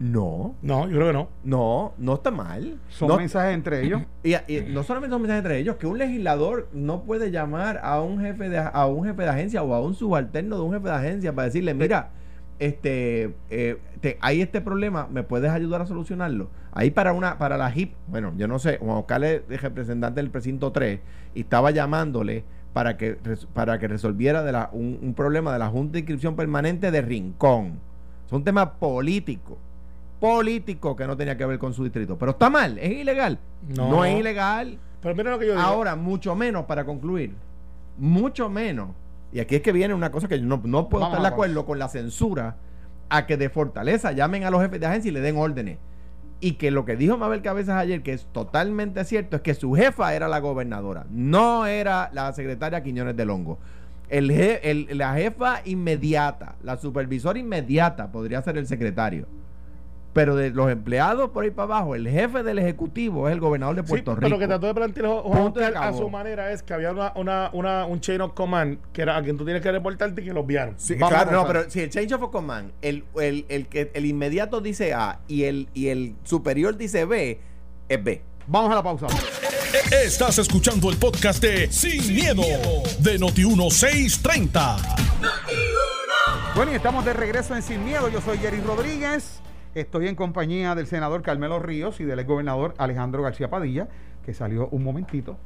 [0.00, 1.28] no No, yo creo que no.
[1.44, 4.02] no no está mal Son no, mensajes entre ellos.
[4.22, 8.00] y, y no solamente son mensajes entre ellos, que un legislador no puede llamar a
[8.00, 10.86] un jefe de a un jefe de agencia o a un subalterno de un jefe
[10.88, 12.10] de agencia para decirle, mira,
[12.58, 16.48] este eh, te- hay este problema, ¿me puedes ayudar a solucionarlo?
[16.72, 20.20] Ahí para una para la HIP, bueno, yo no sé, Juan Oscar es el representante
[20.20, 21.00] del precinto 3
[21.34, 23.16] y estaba llamándole para que
[23.52, 27.00] para que resolviera de la, un, un problema de la Junta de Inscripción Permanente de
[27.02, 27.80] Rincón.
[28.26, 29.58] Es un tema político
[30.20, 32.18] político que no tenía que ver con su distrito.
[32.18, 33.38] Pero está mal, es ilegal.
[33.68, 33.88] No.
[33.90, 34.78] No, es ilegal.
[35.00, 35.64] Pero mira lo que yo digo.
[35.64, 37.34] Ahora, mucho menos para concluir.
[37.96, 38.90] Mucho menos.
[39.32, 41.34] Y aquí es que viene una cosa que yo no, no puedo Vamos estar de
[41.34, 42.56] acuerdo con la censura
[43.10, 45.78] a que de Fortaleza llamen a los jefes de agencia y le den órdenes.
[46.40, 49.72] Y que lo que dijo Mabel Cabezas ayer, que es totalmente cierto, es que su
[49.74, 53.58] jefa era la gobernadora, no era la secretaria Quiñones del Hongo.
[54.08, 59.26] El je- el- la jefa inmediata, la supervisora inmediata podría ser el secretario.
[60.14, 63.76] Pero de los empleados por ahí para abajo, el jefe del ejecutivo es el gobernador
[63.76, 64.30] de Sí, Puerto pero Rico.
[64.30, 66.90] lo que trató de plantear Juan Punto y Oscar a su manera es que había
[66.92, 70.22] una, una, una- un chain of command que era a quien tú tienes que reportarte
[70.22, 70.74] y que lo obviaron.
[70.78, 74.60] Sí, claro, no, pero si el change of command, el, el, el, que el inmediato
[74.60, 77.38] dice A y el, y el superior dice B,
[77.88, 78.22] es B.
[78.46, 79.06] Vamos a la pausa.
[80.04, 82.42] Estás escuchando el podcast de Sin, miedo,
[83.00, 84.76] de Noti1630.
[86.54, 88.08] Bueno, y estamos de regreso en Sin Miedo.
[88.08, 89.40] Yo soy Jerry Rodríguez.
[89.74, 93.88] Estoy en compañía del senador Carmelo Ríos y del gobernador Alejandro García Padilla,
[94.24, 95.36] que salió un momentito.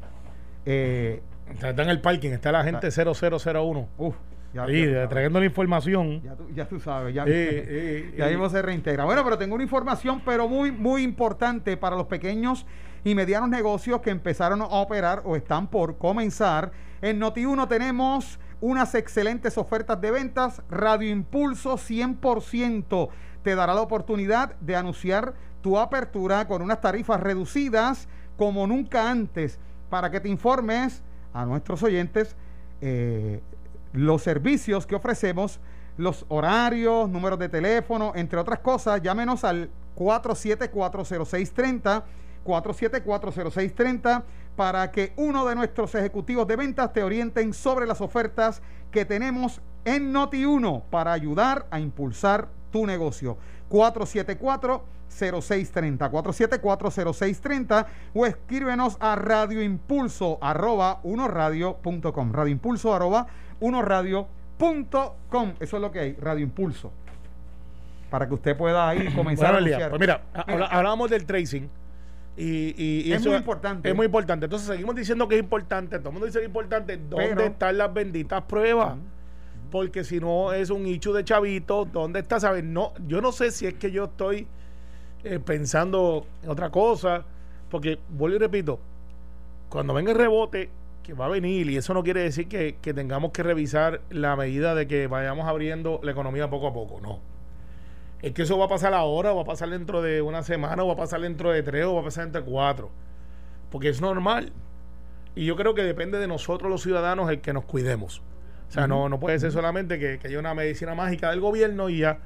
[0.64, 3.88] Eh, Está está en el parking, está la gente 0001.
[3.98, 4.14] uf,
[4.54, 6.22] ya, Ahí, ya- trayendo la información.
[6.22, 8.30] ya tú, ya tú sabes, ya, Eh, eh, ya eh.
[8.30, 9.04] mismo se reintegra.
[9.04, 12.64] Bueno, pero tengo una información, pero muy, muy importante para los pequeños
[13.04, 16.70] y medianos negocios que empezaron a operar o están por comenzar.
[17.02, 20.62] En Noti1 tenemos unas excelentes ofertas de ventas.
[20.70, 23.08] Radio Impulso 100%
[23.42, 29.58] te dará la oportunidad de anunciar tu apertura con unas tarifas reducidas como nunca antes.
[29.90, 31.02] Para que te informes,
[31.34, 32.36] a nuestros oyentes
[32.80, 33.42] eh,
[33.92, 35.60] los servicios que ofrecemos,
[35.96, 42.04] los horarios, números de teléfono, entre otras cosas, llámenos al 4740630,
[42.44, 44.22] 4740630
[44.56, 49.60] para que uno de nuestros ejecutivos de ventas te orienten sobre las ofertas que tenemos
[49.84, 53.36] en Noti1 para ayudar a impulsar tu negocio.
[53.70, 63.26] 474-0630, 474-0630 o escríbenos a radioimpulso arroba unoradio.com, radioimpulso arroba
[63.60, 66.90] unoradio.com, eso es lo que hay, radioimpulso,
[68.10, 70.22] para que usted pueda ahí comenzar Bueno, a pues mira,
[70.70, 71.68] hablábamos del tracing.
[72.34, 73.90] Y, y- y Es eso muy importante.
[73.90, 74.46] Es muy importante.
[74.46, 75.98] Entonces seguimos diciendo que es importante.
[75.98, 76.96] Todo el mundo dice que es importante.
[76.96, 78.94] ¿Dónde Pero- están las benditas pruebas?
[79.72, 82.38] Porque si no es un hecho de chavito, ¿dónde está?
[82.38, 82.62] ¿Sabes?
[82.62, 84.46] No, yo no sé si es que yo estoy
[85.24, 87.24] eh, pensando en otra cosa.
[87.70, 88.78] Porque, vuelvo y repito,
[89.70, 90.68] cuando venga el rebote,
[91.02, 94.74] que va a venir, y eso no quiere decir que, tengamos que revisar la medida
[94.74, 97.20] de que vayamos abriendo la economía poco a poco, no.
[98.20, 100.88] Es que eso va a pasar ahora, va a pasar dentro de una semana, o
[100.88, 102.90] va a pasar dentro de tres, o va a pasar dentro de cuatro.
[103.70, 104.52] Porque es normal.
[105.34, 108.20] Y yo creo que depende de nosotros los ciudadanos el que nos cuidemos.
[108.72, 111.90] O sea, no, no puede ser solamente que, que haya una medicina mágica del gobierno
[111.90, 112.20] y ya.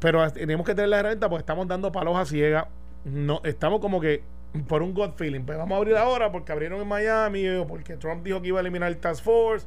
[0.00, 2.66] Pero tenemos que tener la herramienta porque estamos dando palos a ciega.
[3.04, 4.24] No, estamos como que
[4.66, 5.42] por un gut feeling.
[5.42, 8.58] Pues vamos a abrir ahora porque abrieron en Miami o porque Trump dijo que iba
[8.58, 9.64] a eliminar el Task Force.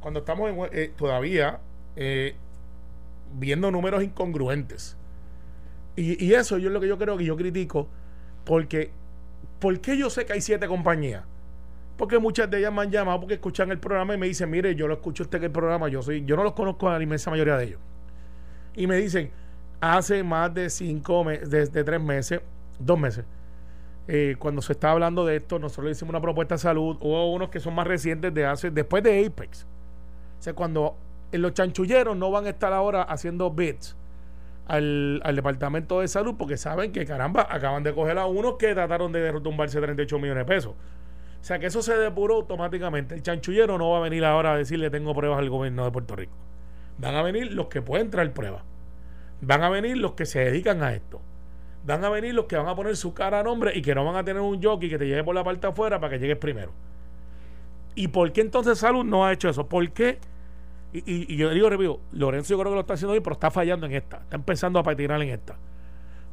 [0.00, 1.60] Cuando estamos en, eh, todavía
[1.96, 2.34] eh,
[3.38, 4.98] viendo números incongruentes.
[5.96, 7.88] Y, y eso yo es lo que yo creo que yo critico.
[8.44, 8.90] Porque,
[9.60, 11.24] ¿por qué yo sé que hay siete compañías?
[12.00, 14.74] Porque muchas de ellas me han llamado porque escuchan el programa y me dicen, mire,
[14.74, 17.04] yo lo escucho usted que el programa, yo soy, yo no los conozco a la
[17.04, 17.80] inmensa mayoría de ellos.
[18.74, 19.30] Y me dicen,
[19.82, 22.40] hace más de cinco meses, de, de tres meses,
[22.78, 23.26] dos meses,
[24.08, 27.34] eh, cuando se estaba hablando de esto, nosotros le hicimos una propuesta de salud, hubo
[27.34, 29.66] unos que son más recientes de hace, después de Apex.
[30.38, 30.96] O sea, cuando
[31.32, 33.94] en los chanchulleros no van a estar ahora haciendo bits
[34.68, 38.72] al, al departamento de salud porque saben que caramba, acaban de coger a unos que
[38.72, 40.74] trataron de retumbarse 38 millones de pesos.
[41.40, 43.14] O sea que eso se depuró automáticamente.
[43.14, 46.16] El chanchullero no va a venir ahora a decirle tengo pruebas al gobierno de Puerto
[46.16, 46.32] Rico.
[46.98, 48.62] Van a venir los que pueden traer pruebas.
[49.40, 51.20] Van a venir los que se dedican a esto.
[51.86, 54.04] Van a venir los que van a poner su cara a nombre y que no
[54.04, 56.36] van a tener un jockey que te lleve por la parte afuera para que llegues
[56.36, 56.72] primero.
[57.94, 59.66] ¿Y por qué entonces Salud no ha hecho eso?
[59.68, 60.18] ¿Por qué?
[60.92, 63.34] Y, y- y yo digo, repito, Lorenzo yo creo que lo está haciendo bien, pero
[63.34, 64.18] está fallando en esta.
[64.18, 65.56] Está empezando a patinar en esta.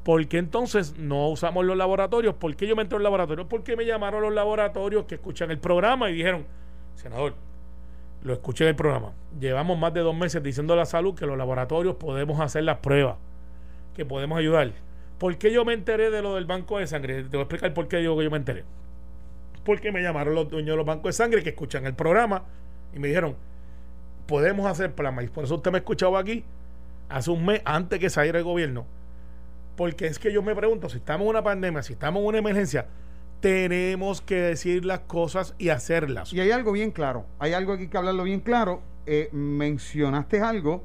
[0.07, 2.33] ¿Por qué entonces no usamos los laboratorios?
[2.35, 3.45] ¿Por qué yo me entro en laboratorios?
[3.49, 6.45] Porque me llamaron los laboratorios que escuchan el programa y dijeron,
[6.95, 7.33] senador,
[8.23, 9.11] lo escuché en el programa.
[9.37, 12.77] Llevamos más de dos meses diciendo a la salud que los laboratorios podemos hacer las
[12.77, 13.17] pruebas,
[13.95, 14.71] que podemos ayudar.
[15.17, 17.23] ¿Por qué yo me enteré de lo del banco de sangre?
[17.23, 18.63] Te voy a explicar por qué digo que yo me enteré.
[19.65, 22.45] Porque me llamaron los dueños de los bancos de sangre que escuchan el programa
[22.95, 23.35] y me dijeron,
[24.25, 25.21] podemos hacer plasma.
[25.23, 26.45] Y por eso usted me escuchaba aquí
[27.09, 28.85] hace un mes antes que saliera el gobierno.
[29.77, 32.39] Porque es que yo me pregunto, si estamos en una pandemia, si estamos en una
[32.39, 32.87] emergencia,
[33.39, 36.33] tenemos que decir las cosas y hacerlas.
[36.33, 38.81] Y hay algo bien claro, hay algo hay que hablarlo bien claro.
[39.05, 40.83] Eh, mencionaste algo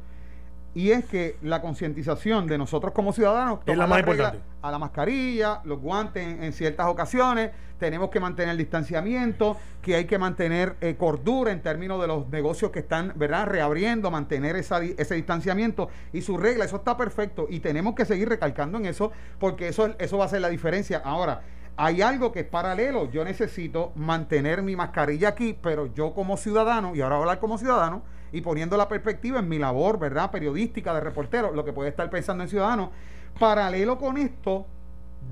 [0.74, 4.40] y es que la concientización de nosotros como ciudadanos Es la más importante.
[4.62, 9.96] a la mascarilla, los guantes en, en ciertas ocasiones, tenemos que mantener el distanciamiento, que
[9.96, 14.54] hay que mantener eh, cordura en términos de los negocios que están, ¿verdad?, reabriendo, mantener
[14.54, 18.86] esa, ese distanciamiento y su regla, eso está perfecto y tenemos que seguir recalcando en
[18.86, 21.02] eso porque eso, eso va a ser la diferencia.
[21.04, 21.42] Ahora,
[21.76, 23.10] hay algo que es paralelo.
[23.10, 28.02] Yo necesito mantener mi mascarilla aquí, pero yo como ciudadano, y ahora hablar como ciudadano,
[28.32, 30.30] y poniendo la perspectiva en mi labor, ¿verdad?
[30.30, 32.90] Periodística de reportero, lo que puede estar pensando en ciudadano,
[33.38, 34.66] paralelo con esto,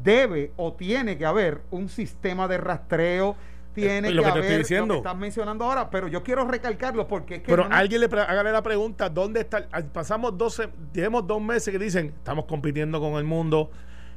[0.02, 3.36] debe o tiene que haber un sistema de rastreo,
[3.74, 4.94] tiene lo que, que te estoy haber diciendo.
[4.94, 8.00] lo que estás mencionando ahora, pero yo quiero recalcarlo porque es que Pero no alguien
[8.00, 9.66] le hágale la pregunta, ¿dónde está?
[9.72, 13.70] ah, Pasamos 12, tenemos dos meses que dicen, estamos compitiendo con el mundo,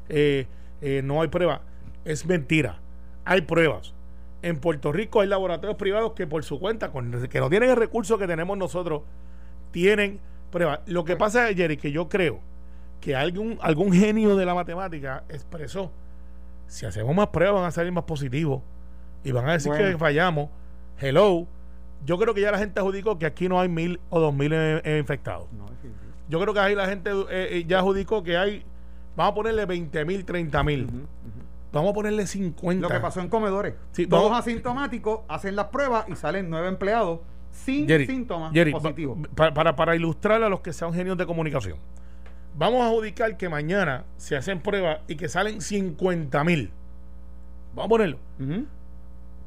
[0.10, 0.48] eh,
[0.82, 1.62] eh, no hay prueba.
[2.04, 2.80] Es mentira,
[3.26, 3.94] hay pruebas.
[4.44, 7.76] En Puerto Rico hay laboratorios privados que por su cuenta, con, que no tienen el
[7.78, 9.02] recurso que tenemos nosotros,
[9.72, 10.20] tienen
[10.52, 10.82] pruebas.
[10.86, 12.40] Lo que pasa, Jerry, que yo creo
[13.02, 15.92] que algún, algún genio de la matemática expresó,
[16.68, 18.62] si hacemos más pruebas van a salir más positivos
[19.24, 19.92] y van a decir Bueno.
[19.92, 20.50] que fallamos.
[21.00, 21.48] Hello.
[22.06, 24.52] Yo creo que ya la gente adjudicó que aquí no hay mil o dos mil
[24.54, 25.48] eh, eh, infectados.
[25.54, 25.66] No.
[26.30, 28.66] Yo creo que ahí la gente eh, ya adjudicó que hay,
[29.16, 30.90] vamos a ponerle 20 mil, 30 mil.
[31.74, 32.82] Vamos a ponerle 50.
[32.82, 33.74] Lo que pasó en comedores.
[33.92, 37.20] Sí, Todos vamos- asintomáticos hacen las pruebas y salen nueve empleados
[37.52, 39.18] sin Jerry, síntomas Jerry, positivos.
[39.36, 41.78] pa- pa- para, para ilustrar a los que sean genios de comunicación.
[42.56, 46.72] Vamos a adjudicar que mañana se hacen pruebas y que salen 50 mil.
[47.76, 48.18] Vamos a ponerlo.
[48.40, 48.66] Ujú.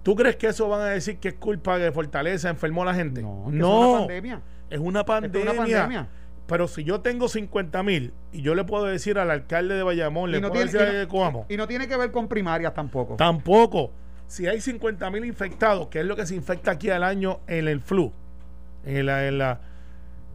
[0.03, 2.95] ¿Tú crees que eso van a decir que es culpa de Fortaleza, enfermó a la
[2.95, 3.23] gente?
[3.23, 3.83] No, no.
[3.85, 4.41] es una pandemia.
[4.71, 5.51] Es una Esto es pandemia.
[5.53, 6.09] una pandemia.
[6.47, 10.31] Pero si yo tengo 50 mil y yo le puedo decir al alcalde de Bayamón,
[10.31, 12.29] le Y no, puedo tiene, decir y no- Coamo, y no tiene que ver con
[12.29, 13.17] primarias tampoco.
[13.17, 13.91] tampoco.
[14.29, 17.67] Si hay 50 mil infectados, que es lo que se infecta aquí al año en
[17.69, 18.13] el flu,
[18.85, 19.61] en la, en la-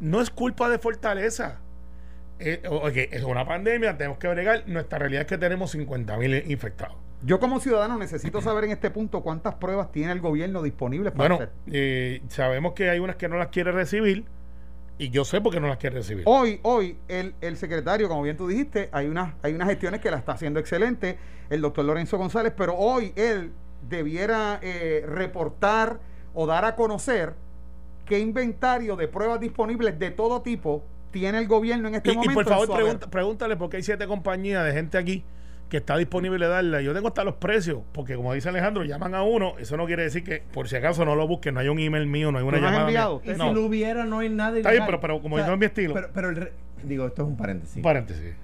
[0.02, 1.60] no es culpa de Fortaleza.
[2.40, 2.62] Eh,
[3.12, 4.64] es una pandemia, tenemos que bregar.
[4.68, 6.96] Nuestra realidad es que tenemos 50 mil infectados.
[7.24, 11.36] Yo como ciudadano necesito saber en este punto cuántas pruebas tiene el gobierno disponibles para
[11.36, 11.50] Bueno, hacer.
[11.72, 14.26] eh, sabemos que hay unas que no las quiere recibir
[15.04, 16.24] y yo sé por qué no las quiere recibir.
[16.28, 20.12] Hoy, hoy, el, el secretario, como bien tú dijiste, hay unas, hay unas gestiones que
[20.12, 21.18] la está haciendo excelente,
[21.50, 23.52] el doctor Lorenzo González, pero hoy él
[23.90, 26.00] debiera eh, reportar
[26.36, 27.34] o dar a conocer
[28.06, 32.16] qué inventario de pruebas disponibles de todo tipo tiene el gobierno en este Y, y
[32.18, 32.34] momento.
[32.36, 35.24] por favor, pregunta- pregúntale porque hay siete compañías de gente aquí
[35.72, 36.82] que está disponible darla.
[36.82, 39.54] Yo tengo hasta los precios, porque como dice Alejandro, llaman a uno.
[39.58, 41.54] Eso no quiere decir que, por si acaso, no lo busquen.
[41.54, 42.90] No hay un email mío, no hay una ¿Tú no has llamada.
[42.90, 43.22] enviado?
[43.24, 43.34] mía.
[43.34, 43.48] Y No.
[43.48, 45.94] si lo hubiera, no hay nada Está bien, pero- pero como no es mi estilo.
[45.94, 46.54] Pero, pero el re-
[46.84, 47.82] digo, esto es un paréntesis.
[47.82, 48.36] Paréntesis.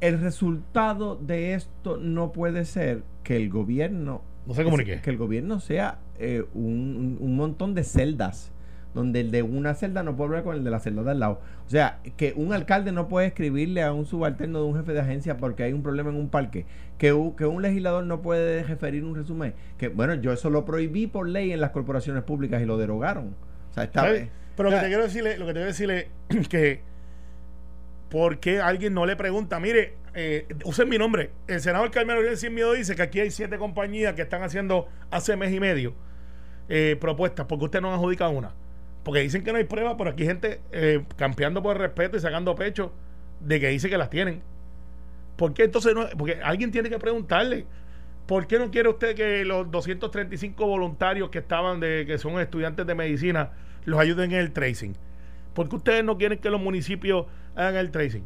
[0.00, 5.00] el resultado de esto no puede ser que el gobierno No se comunique.
[5.00, 8.51] que el gobierno sea eh, un, un- un montón de celdas
[8.94, 11.20] donde el de una celda no puede hablar con el de la celda de al
[11.20, 11.40] lado.
[11.66, 15.00] O sea, que un alcalde no puede escribirle a un subalterno de un jefe de
[15.00, 16.66] agencia porque hay un problema en un parque.
[16.98, 19.54] Que, que un legislador no puede referir un resumen.
[19.78, 23.34] Que bueno, yo eso lo prohibí por ley en las corporaciones públicas y lo derogaron.
[23.70, 24.28] O sea, está ¿Sabes?
[24.56, 26.08] Pero lo que te quiero decirle, lo que te quiero decirle
[26.48, 26.82] que
[28.10, 29.58] ¿por qué alguien no le pregunta?
[29.58, 31.30] Mire, eh, usen mi nombre.
[31.46, 34.86] El senador Carmelo Uriel Sin Miedo dice que aquí hay siete compañías que están haciendo
[35.10, 35.94] hace mes y medio
[36.68, 37.46] eh, propuestas.
[37.46, 38.52] porque usted no adjudica una?
[39.02, 42.20] Porque dicen que no hay pruebas, pero aquí hay gente eh, campeando por respeto y
[42.20, 42.92] sacando pecho
[43.40, 44.42] de que dice que las tienen.
[45.36, 46.06] ¿Por qué entonces no?
[46.16, 47.66] Porque alguien tiene que preguntarle.
[48.26, 52.86] ¿Por qué no quiere usted que los 235 voluntarios que estaban de que son estudiantes
[52.86, 53.50] de medicina
[53.84, 54.94] los ayuden en el tracing?
[55.54, 58.24] ¿Por qué ustedes no quieren que los municipios hagan el tracing?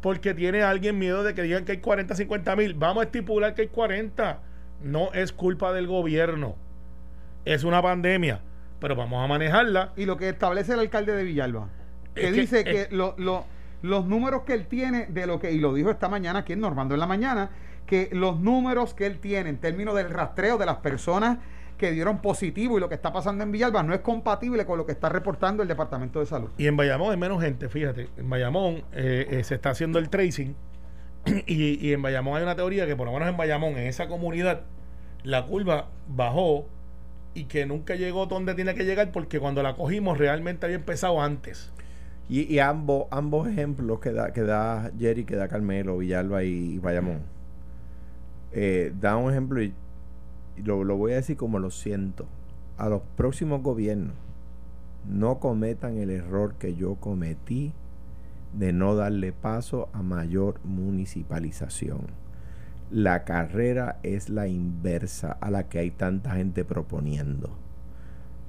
[0.00, 2.74] Porque tiene alguien miedo de que digan que hay 40, 50 mil.
[2.74, 4.40] Vamos a estipular que hay 40.
[4.82, 6.56] No es culpa del gobierno.
[7.44, 8.40] Es una pandemia.
[8.84, 9.92] Pero vamos a manejarla.
[9.96, 11.68] Y lo que establece el alcalde de Villalba,
[12.14, 13.46] que Es dice que, es- lo- lo-
[13.80, 16.60] los números que él tiene de lo que, y lo dijo esta mañana aquí en
[16.60, 17.48] Normando en la mañana,
[17.86, 21.38] que los números que él tiene en términos del rastreo de las personas
[21.78, 24.84] que dieron positivo y lo que está pasando en Villalba no es compatible con lo
[24.84, 26.50] que está reportando el Departamento de Salud.
[26.58, 28.08] Y en Bayamón hay menos gente, fíjate.
[28.18, 30.54] En Bayamón eh, eh, se está haciendo el tracing.
[31.46, 34.08] Y, y en Bayamón hay una teoría que por lo menos en Bayamón, en esa
[34.08, 34.60] comunidad,
[35.22, 36.66] la curva bajó
[37.34, 41.20] y que nunca llegó donde tiene que llegar porque cuando la cogimos realmente había empezado
[41.20, 41.72] antes.
[42.26, 46.78] Y, ambos, ambos ejemplos que da, que da Jerry, que da Carmelo, Villalba y, y
[46.78, 47.20] Bayamón,
[48.52, 49.74] eh, da un ejemplo y,
[50.56, 52.24] y lo, lo voy a decir como lo siento.
[52.78, 54.14] A los próximos gobiernos,
[55.06, 57.74] no cometan el error que yo cometí
[58.54, 62.06] de no darle paso a mayor municipalización.
[62.90, 67.56] La carrera es la inversa a la que hay tanta gente proponiendo.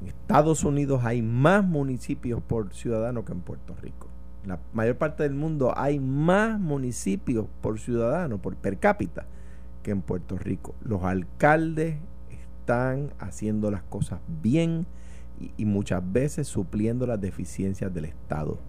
[0.02, 4.10] En Estados Unidos hay más municipios por ciudadano que en Puerto Rico.
[4.43, 9.26] En la mayor parte del mundo hay más municipios por ciudadano, por per cápita,
[9.82, 10.76] que en Puerto Rico.
[10.84, 11.98] Los alcaldes
[12.30, 14.86] están haciendo las cosas bien
[15.39, 18.60] y, y muchas veces supliendo las deficiencias del Estado.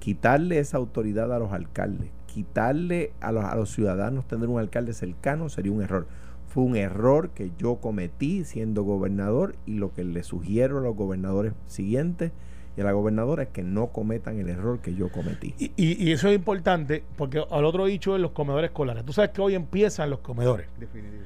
[0.00, 4.92] Quitarle esa autoridad a los alcaldes, quitarle a los, a los ciudadanos tener un alcalde
[4.94, 6.06] cercano sería un error.
[6.48, 10.94] Fue un error que yo cometí siendo gobernador y lo que le sugiero a los
[10.96, 12.32] gobernadores siguientes
[12.76, 15.54] y a la gobernadora es que no cometan el error que yo cometí.
[15.58, 19.04] Y, y- y eso es importante porque al otro dicho es los comedores escolares.
[19.04, 20.68] Tú sabes que hoy empiezan los comedores.
[20.78, 21.22] Definitivo.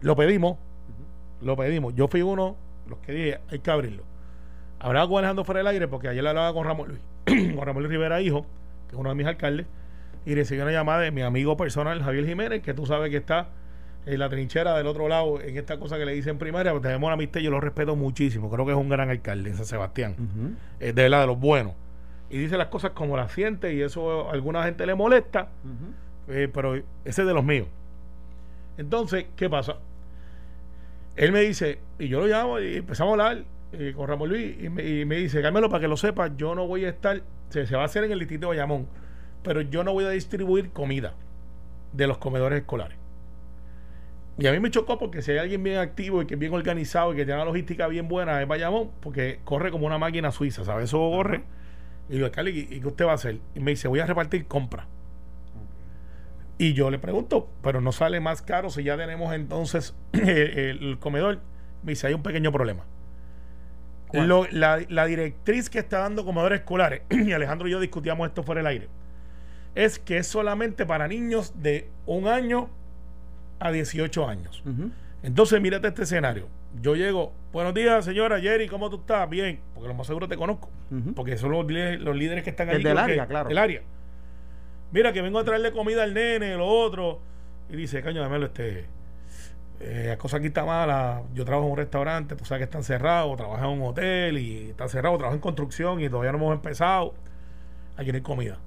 [0.00, 0.56] Lo pedimos,
[1.42, 1.94] lo pedimos.
[1.94, 2.56] Yo fui uno,
[2.88, 4.02] los que dije, hay que abrirlo.
[4.78, 7.00] Hablaba con Alejandro fuera del aire porque ayer le hablaba con Ramón Luis,
[7.56, 8.42] con Ramón Luis Rivera, hijo,
[8.88, 9.66] que es uno de mis alcaldes,
[10.26, 13.48] y recibí una llamada de mi amigo personal, Javier Jiménez, que tú sabes que está
[14.04, 17.06] en la trinchera del otro lado, en esta cosa que le dicen primaria, pues tenemos
[17.06, 20.16] una amistad, yo lo respeto muchísimo, creo que es un gran alcalde, San Sebastián,
[20.80, 21.74] es de verdad de los buenos.
[22.28, 25.48] Y dice las cosas como las siente y eso a alguna gente le molesta,
[26.28, 27.68] eh, pero ese es de los míos.
[28.78, 29.76] Entonces, ¿qué pasa?
[31.14, 34.56] Él me dice, y yo lo llamo y empezamos a hablar eh, con Ramón Luis,
[34.60, 37.22] y me, y me dice, Carmelo, para que lo sepas, yo no voy a estar,
[37.48, 38.86] se, se va a hacer en el distrito de Bayamón,
[39.46, 41.14] pero yo no voy a distribuir comida
[41.92, 42.98] de los comedores escolares.
[44.38, 46.52] Y a mí me chocó porque si hay alguien bien activo y que es bien
[46.52, 50.32] organizado y que tiene una logística bien buena es Bayamón, porque corre como una máquina
[50.32, 50.86] suiza, ¿sabes?
[50.86, 51.44] Eso corre.
[52.08, 53.38] Y digo, alcalde, ¿y qué usted va a hacer?
[53.54, 54.88] Y me dice, voy a repartir compra.
[56.58, 61.38] Y yo le pregunto, pero no sale más caro si ya tenemos entonces el, comedor.
[61.84, 62.84] Me dice, hay un pequeño problema.
[64.12, 68.58] La, la directriz que está dando comedores escolares, y Alejandro y yo discutíamos esto fuera
[68.58, 68.88] del aire,
[69.76, 72.68] es que es solamente para niños de un año
[73.60, 74.64] a 18 años.
[75.22, 76.48] Entonces, mírate este escenario.
[76.82, 79.30] Yo llego, buenos días, señora Jerry, ¿cómo tú estás?
[79.30, 80.68] Bien, porque lo más seguro te conozco.
[81.14, 82.84] Porque son los líderes, los líderes que están El allí.
[82.84, 83.48] del creo que- área, claro.
[83.48, 83.82] Del área.
[84.92, 87.20] Mira, que vengo a traerle comida al nene, lo otro.
[87.70, 88.86] Y dice, caño, dámelo este.
[89.80, 91.22] eh, la cosa aquí está mala.
[91.34, 93.36] Yo trabajo en un restaurante, tú sabes que están cerrados.
[93.36, 95.16] Trabajo en un hotel y está cerrado.
[95.16, 97.14] Trabajo en construcción y todavía no hemos empezado.
[97.96, 98.58] Aquí no hay comida.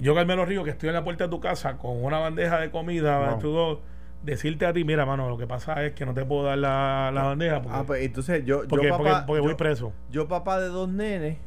[0.00, 2.70] Yo, Carmelo Río, que estoy en la puerta de tu casa con una bandeja de
[2.70, 3.78] comida, dos,
[4.22, 7.10] decirte a ti, mira, mano, lo que pasa es que no te puedo dar la,
[7.12, 9.92] la bandeja porque, Ah, pues entonces yo, yo porque, papá, porque voy yo- preso.
[10.10, 11.38] yo papá de dos nenes,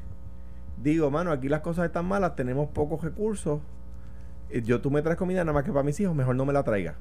[0.77, 3.59] digo, mano, aquí las cosas están malas, tenemos pocos recursos.
[4.49, 6.53] eh, Yo tú me traes comida nada más que para mis hijos, mejor no me
[6.53, 6.95] la traigas.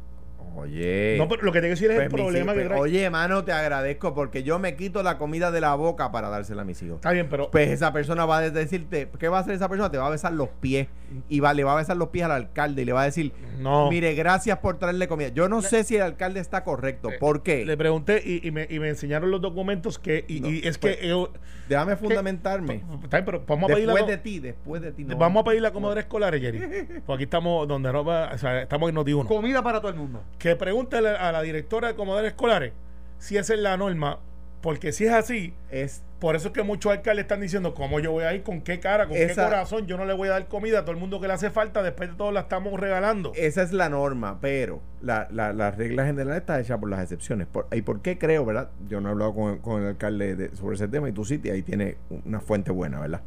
[0.55, 1.16] Oye.
[1.18, 2.80] No, pero lo que te quiero decir es el pues, problema que trae.
[2.80, 6.62] Oye, mano, te agradezco porque yo me quito la comida de la boca para dársela
[6.62, 6.97] a mis hijos.
[6.97, 9.90] Está bien, pero Pues esa persona va a decirte, ¿qué va a hacer esa persona?
[9.90, 10.88] Te va a besar los pies
[11.28, 13.32] y va, le va a besar los pies al alcalde y le va a decir,
[13.59, 13.90] no.
[13.90, 15.28] mire, gracias por traerle comida.
[15.28, 17.11] Yo no sé si el alcalde está correcto.
[17.20, 17.64] ¿Por qué?
[17.64, 20.24] Le pregunté y, y me, y me enseñaron los documentos que.
[20.28, 21.09] Y, No, y es pues, que.
[21.09, 21.32] yo-
[21.68, 22.84] Déjame fundamentarme.
[23.03, 24.11] Está bien, pero vamos a pedir Después la.
[24.11, 25.05] de ti, después de ti.
[25.05, 25.16] no.
[25.16, 26.61] Vamos a pedir la comodora escolar, Jerry.
[27.07, 29.28] Pues aquí estamos donde no va, o sea, estamos en Noti 1.
[29.28, 30.22] Comida para todo el mundo.
[30.39, 32.72] Que pregúntele a la directora de comodores escolares
[33.18, 34.18] si esa es la norma,
[34.61, 38.11] porque si es así, Es por eso es que muchos alcaldes están diciendo, ¿cómo yo
[38.11, 38.43] voy a ir?
[38.43, 39.07] ¿Con qué cara?
[39.07, 39.87] ¿Con qué corazón?
[39.87, 41.82] Yo no le voy a dar comida a todo el mundo que le hace falta,
[41.82, 43.32] después de todo la estamos regalando.
[43.37, 47.47] Esa es la norma, pero la, la, la regla general está hecha por las excepciones.
[47.47, 48.70] Por, ¿Y por qué creo, verdad?
[48.89, 51.39] Yo no he hablado con, con el alcalde de- sobre ese tema y tú sí,
[51.51, 53.20] ahí tiene una fuente buena, ¿verdad?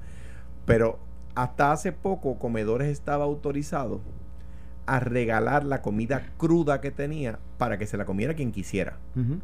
[0.65, 0.97] Pero
[1.35, 4.01] hasta hace poco Comedores estaba autorizado
[4.95, 8.97] a regalar la comida cruda que tenía para que se la comiera quien quisiera.
[9.15, 9.39] Ujú.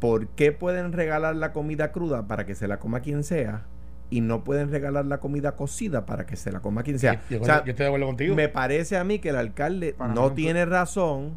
[0.00, 3.64] ¿Por qué pueden regalar la comida cruda para que se la coma quien sea?
[4.10, 7.20] Y no pueden regalar la comida cocida para que se la coma quien sea.
[7.28, 8.34] yo, O sea, yo estoy de acuerdo contigo.
[8.36, 11.32] me parece a mí que el alcalde Para no tiene razón.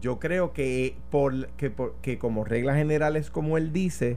[0.00, 4.16] Yo creo que por, que por- que como regla general es como él dice,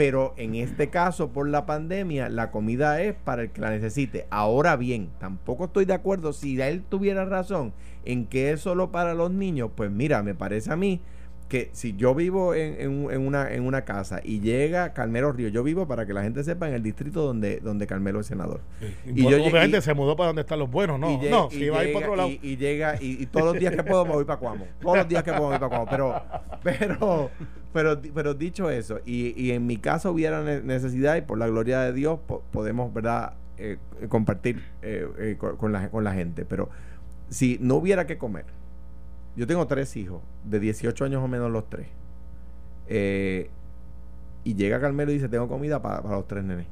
[0.00, 4.26] pero en este caso por la pandemia la comida es para el que la necesite.
[4.30, 7.74] Ahora bien, tampoco estoy de acuerdo si él tuviera razón
[8.06, 11.02] en que es solo para los niños, pues mira, me parece a mí
[11.50, 15.32] que si yo vivo en, en un- en una, en una casa y llega Carmelo
[15.32, 18.26] Río, yo vivo para que la gente sepa en el distrito donde, donde Carmelo es
[18.26, 18.60] senador.
[19.04, 21.10] y y yo obviamente llegué- se mudó para donde están los buenos, no.
[21.12, 22.30] Y no, y si va a ir para otro lado.
[22.30, 24.66] Y, llega, y, todos los días que puedo me voy para Cuamo.
[24.80, 25.86] Todos los días que puedo me voy para Cuamo.
[25.90, 26.22] Pero,
[26.62, 27.30] pero,
[27.72, 31.48] pero, pero dicho eso, y, y en mi caso hubiera ne- necesidad, y por la
[31.48, 36.14] gloria de Dios, po- podemos, ¿verdad?, Eh, eh, compartir eh, eh, con la, con la
[36.14, 36.46] gente.
[36.46, 36.70] Pero
[37.28, 38.46] si no hubiera que comer,
[39.40, 41.88] yo tengo tres hijos, de 18 años o menos los tres.
[42.88, 43.50] Eh,
[44.44, 46.66] y llega Carmelo y dice, tengo comida pa- para los tres nenes.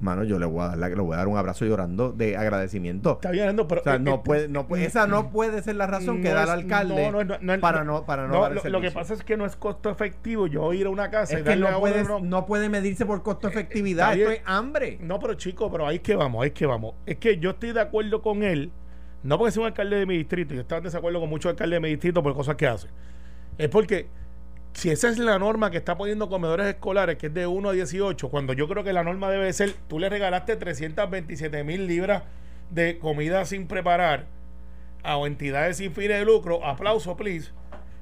[0.00, 2.36] Mano, yo le voy a dar, la- le voy a dar un abrazo llorando de
[2.36, 3.12] agradecimiento.
[3.22, 3.80] Está Nando, pero.
[3.82, 6.30] O sea, eh, no eh, puede, no puede, esa no puede ser la razón que
[6.30, 9.22] da el alcalde no, no, para no, para no, dar lo, lo que pasa es
[9.22, 11.72] que no es costo efectivo yo ir a una casa es y que darle a
[11.72, 14.06] no uno, no, puede medirse por costo efectividad.
[14.12, 14.30] está bien.
[14.32, 14.98] Esto es hambre.
[15.00, 16.94] No, pero chico, pero ahí es que vamos, ahí es que vamos.
[17.06, 18.72] Es que yo estoy de acuerdo con él,
[19.22, 21.76] no porque sea un alcalde de mi distrito, yo estaba en desacuerdo con muchos alcaldes
[21.76, 22.88] de mi distrito por cosas que hace.
[23.58, 24.08] Es porque
[24.72, 27.72] si esa es la norma que está poniendo comedores escolares, que es de 1 a
[27.72, 32.22] 18, cuando yo creo que la norma debe ser, tú le regalaste 327 mil libras
[32.70, 34.26] de comida sin preparar
[35.02, 37.50] a entidades sin fines de lucro, aplauso, please,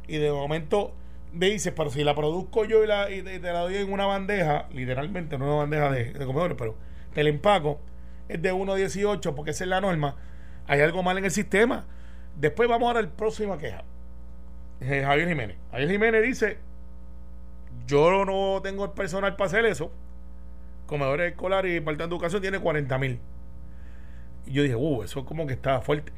[0.07, 0.95] y de momento
[1.33, 4.07] me dices, pero si la produzco yo y, la, y te la doy en una
[4.07, 6.77] bandeja, literalmente no una bandeja de, de comedores, pero
[7.15, 7.81] te la empaco,
[8.29, 10.17] es de 1 a 18 porque esa es la norma,
[10.67, 11.85] hay algo mal en el sistema.
[12.37, 13.85] Después vamos ahora al próximo queja.
[14.81, 15.57] Eh, Javier Jiménez.
[15.71, 16.59] Javier Jiménez dice,
[17.87, 19.91] yo no tengo el personal para hacer eso.
[20.87, 23.19] Comedores escolares y parte de educación tiene 40 mil.
[24.47, 26.13] Y yo dije, uh, eso como que está fuerte.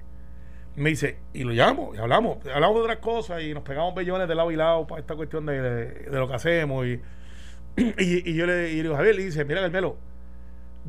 [0.77, 4.27] Me dice, y lo llamo, y hablamos, hablamos de otras cosas y nos pegamos bellones
[4.27, 6.87] de lado y lado para esta cuestión de, de- lo que hacemos.
[6.87, 7.01] Y,
[7.99, 9.97] y, yo le, le digo, Javier, le dice, mira, Carmelo,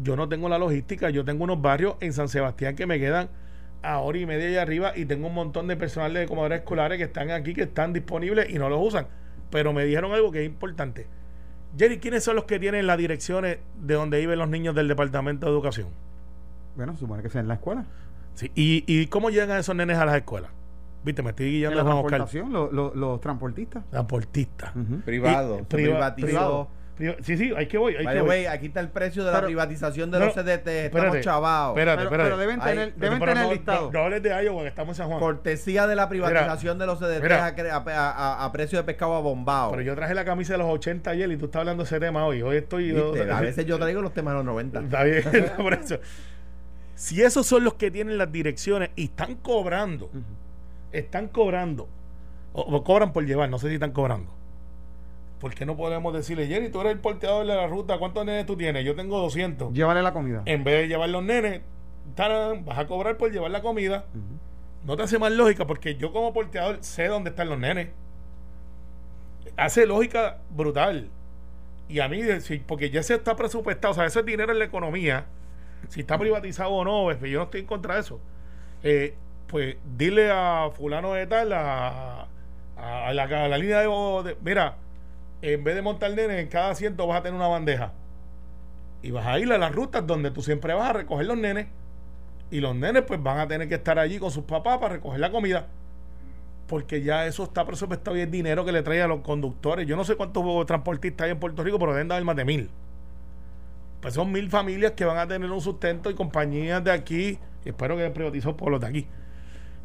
[0.02, 3.30] yo no tengo la logística, yo tengo unos barrios en San Sebastián que me quedan
[3.84, 6.98] a hora y media allá arriba y tengo un montón de personal de comedores escolares
[6.98, 9.08] que están aquí, que están disponibles y no los usan.
[9.52, 11.06] Pero me dijeron algo que es importante.
[11.78, 15.46] Jerry, ¿quiénes son los que tienen las direcciones de donde viven los niños del Departamento
[15.46, 15.88] de Educación?
[16.76, 17.86] Bueno, supone que sea en la escuela.
[18.36, 18.52] Sí.
[18.56, 20.50] ¿Y, ¿Y cómo llegan a esos nenes a las escuelas?
[21.04, 22.10] Viste, me estoy En guiando la a Juan Oscar.
[22.20, 23.84] transportación, lo- lo- los transportistas.
[23.90, 24.76] Transportistas.
[24.76, 25.02] Ujú.
[25.02, 26.68] Privado, Y- priva- privatizó, privado.
[27.24, 28.46] Sí, sí, hay que voy, hay By que voy.
[28.46, 30.68] aquí está el precio de la privatización de No, los CDT.
[30.68, 31.70] Estamos espérate, chavados.
[31.76, 32.24] espérate, Pero, espérate.
[32.30, 33.86] pero deben tener, deben pero tener no, listado.
[33.92, 35.20] No, no hables de Iowa, que estamos en San Juan.
[35.20, 37.46] Cortesía de la privatización de los CDT mira.
[37.48, 39.72] a, cre- a, a- a precio de pescado a bombao.
[39.72, 42.00] Pero yo traje la camisa de los 80 ayer y tú estás hablando de ese
[42.00, 42.44] tema hoy.
[42.44, 42.96] Hoy estoy.
[43.32, 44.80] A veces yo traigo los temas de los 90.
[44.82, 45.24] Está bien,
[45.58, 45.98] por eso.
[46.94, 50.12] Si esos son los que tienen las direcciones y están cobrando,
[50.92, 51.90] están cobrando,
[52.54, 54.32] o, o cobran por llevar, no sé si están cobrando.
[55.44, 58.46] ¿Por qué no podemos decirle, Jerry, tú eres el porteador de la ruta, ¿cuántos nenes
[58.46, 58.86] tú tienes?
[58.86, 59.74] Yo tengo 200.
[59.74, 60.42] Llévale la comida.
[60.46, 61.60] En vez de llevar los nenes,
[62.16, 64.06] tarán, vas a cobrar por llevar la comida.
[64.86, 67.90] No te hace más lógica porque yo como porteador sé dónde están los nenes.
[69.58, 71.10] Hace lógica brutal.
[71.90, 72.22] Y a mí,
[72.66, 75.26] porque ya se está presupuestado, o sea, eso es dinero en la economía.
[75.90, 78.22] Si está privatizado o no, pues, yo no estoy en contra de eso.
[78.82, 79.14] Eh,
[79.48, 82.28] pues dile a fulano de tal, a,
[82.78, 83.88] a la, a la línea de,
[84.24, 84.78] de- Mira,
[85.44, 87.92] en vez de montar nene, en cada asiento vas a tener una bandeja.
[89.02, 91.68] Y vas a ir a las rutas donde tú siempre vas a recoger los nenes.
[92.50, 95.20] Y los nenes pues van a tener que estar allí con sus papás para recoger
[95.20, 95.68] la comida.
[96.68, 99.86] Porque ya eso está presupuestado y es dinero que le trae a los conductores.
[99.86, 102.46] Yo no sé cuántos transportistas hay en Puerto Rico, pero deben de haber más de
[102.46, 102.70] mil.
[104.02, 107.38] Pues son mil familias que van a tener un sustento y compañías de aquí.
[107.66, 109.08] Y espero que hayan privatizado por los de aquí.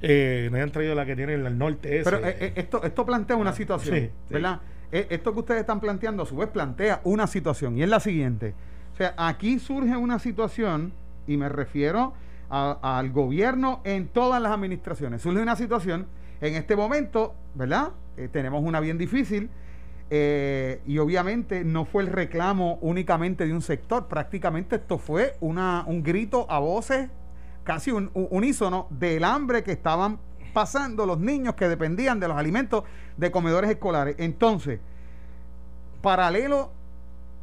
[0.02, 1.98] Eh, no hayan traído la que tiene en el norte.
[1.98, 2.08] Ese.
[2.08, 4.60] Pero eh, eh, esto, esto plantea una situación, Sí, ¿verdad?
[4.92, 8.54] Esto que ustedes están planteando a su vez plantea una situación y es la siguiente.
[8.94, 10.92] O sea, aquí surge una situación
[11.26, 12.14] y me refiero
[12.50, 15.20] al gobierno en todas las administraciones.
[15.22, 16.06] Surge una situación
[16.40, 17.90] en este momento, ¿verdad?
[18.16, 19.50] Eh, tenemos una bien difícil
[20.10, 25.84] eh, y obviamente no fue el reclamo únicamente de un sector, prácticamente esto fue una,
[25.86, 27.10] un grito a voces
[27.62, 30.18] casi un, un- unísono del hambre que estaban
[30.52, 32.84] pasando los niños que dependían de los alimentos
[33.16, 34.16] de comedores escolares.
[34.18, 34.80] Entonces,
[36.02, 36.70] paralelo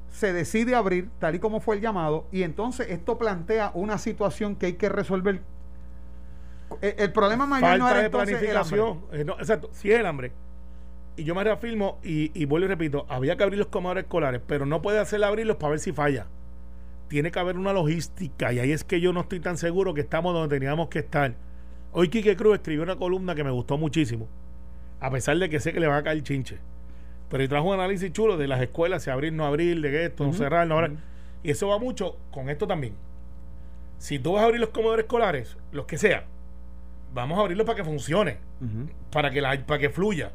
[0.10, 4.56] se decide abrir, tal y como fue el llamado, y entonces esto plantea una situación
[4.56, 5.42] que hay que resolver.
[6.82, 8.82] El, el problema mayor falta no era de entonces el hambre.
[9.12, 10.32] Eh, no, exacto, sí el hambre.
[11.18, 14.42] Y yo me reafirmo y, y vuelvo y repito, había que abrir los comedores escolares,
[14.46, 16.28] pero no puede hacer abrirlos para ver si falla.
[17.08, 20.02] Tiene que haber una logística y ahí es que yo no estoy tan seguro que
[20.02, 21.36] estamos donde teníamos que estar.
[21.98, 24.28] Hoy Quique Cruz escribió una columna que me gustó muchísimo,
[25.00, 26.58] a pesar de que sé que le va a caer chinche.
[27.30, 30.06] Pero él trajo un análisis chulo de las escuelas, si abrir, no abrir, de que
[30.08, 30.98] esto, no cerrar, no abrir.
[31.42, 32.96] Y eso va mucho con esto también.
[33.98, 36.26] Si tú vas a abrir los comedores escolares, los que sea,
[37.14, 38.40] vamos a abrirlos para que funcione,
[39.10, 40.34] para que, la, para que fluya.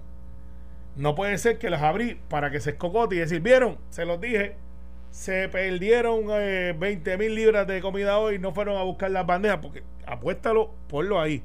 [0.97, 4.19] No puede ser que las abrí para que se escocote y decir, vieron, se los
[4.19, 4.57] dije,
[5.11, 9.59] se perdieron eh, 20 mil libras de comida hoy, no fueron a buscar las bandejas,
[9.59, 11.43] porque apuéstalo, ponlo ahí.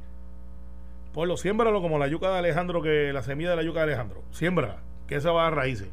[1.16, 4.22] Ponlo, siémbralo como la yuca de Alejandro, que la semilla de la yuca de Alejandro.
[4.32, 5.88] Siémbrala, que esa va a raíces.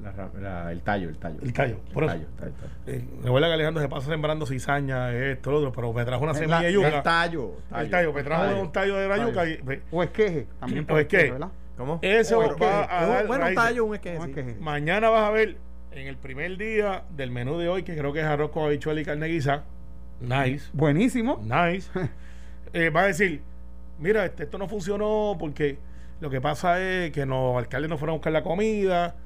[0.00, 1.38] La- la el tallo, el tallo.
[1.42, 2.12] El tallo, por eso.
[2.14, 2.72] tallo, el tallo, el tallo.
[2.86, 6.22] Eh, me abuela que Alejandro se pasa sembrando cizaña, esto, lo otro, pero me trajo
[6.24, 6.88] una La- semilla de el yuca.
[6.96, 7.52] El tallo.
[7.76, 8.60] El tallo, me trajo tallo.
[8.62, 9.28] un tallo de la Tallo.
[9.28, 11.30] yuca y ve, O esqueje, también O esqueje.
[11.32, 11.48] ¿verdad?
[11.76, 11.98] ¿Cómo?
[12.02, 12.64] Eso O esqueje.
[12.70, 13.64] va a Un- dar bueno, un raíces.
[13.64, 14.18] tallo, un esqueje.
[14.18, 14.30] O sí.
[14.30, 14.56] esqueje.
[14.60, 15.56] Mañana vas a ver
[15.92, 19.00] en el primer día del menú de hoy, que creo que es arroz con habichuela
[19.00, 19.64] y carne guisa.
[20.20, 21.40] Nice, Buenísimo.
[21.42, 21.90] nice.
[22.74, 23.42] Eh, va a decir,
[24.02, 25.78] mira, este, esto no funcionó porque
[26.20, 29.16] lo que pasa es que los alcaldes no fueron a buscar la comida,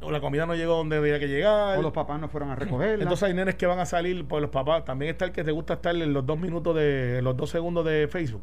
[0.00, 1.78] o la comida no llegó donde debía que llegar.
[1.78, 3.02] O los papás no fueron a recogerla.
[3.02, 4.84] Entonces hay nenes que van a salir por los papás.
[4.84, 7.50] También está el que te gusta estar en los dos minutos de, en los dos
[7.50, 8.42] segundos de Facebook.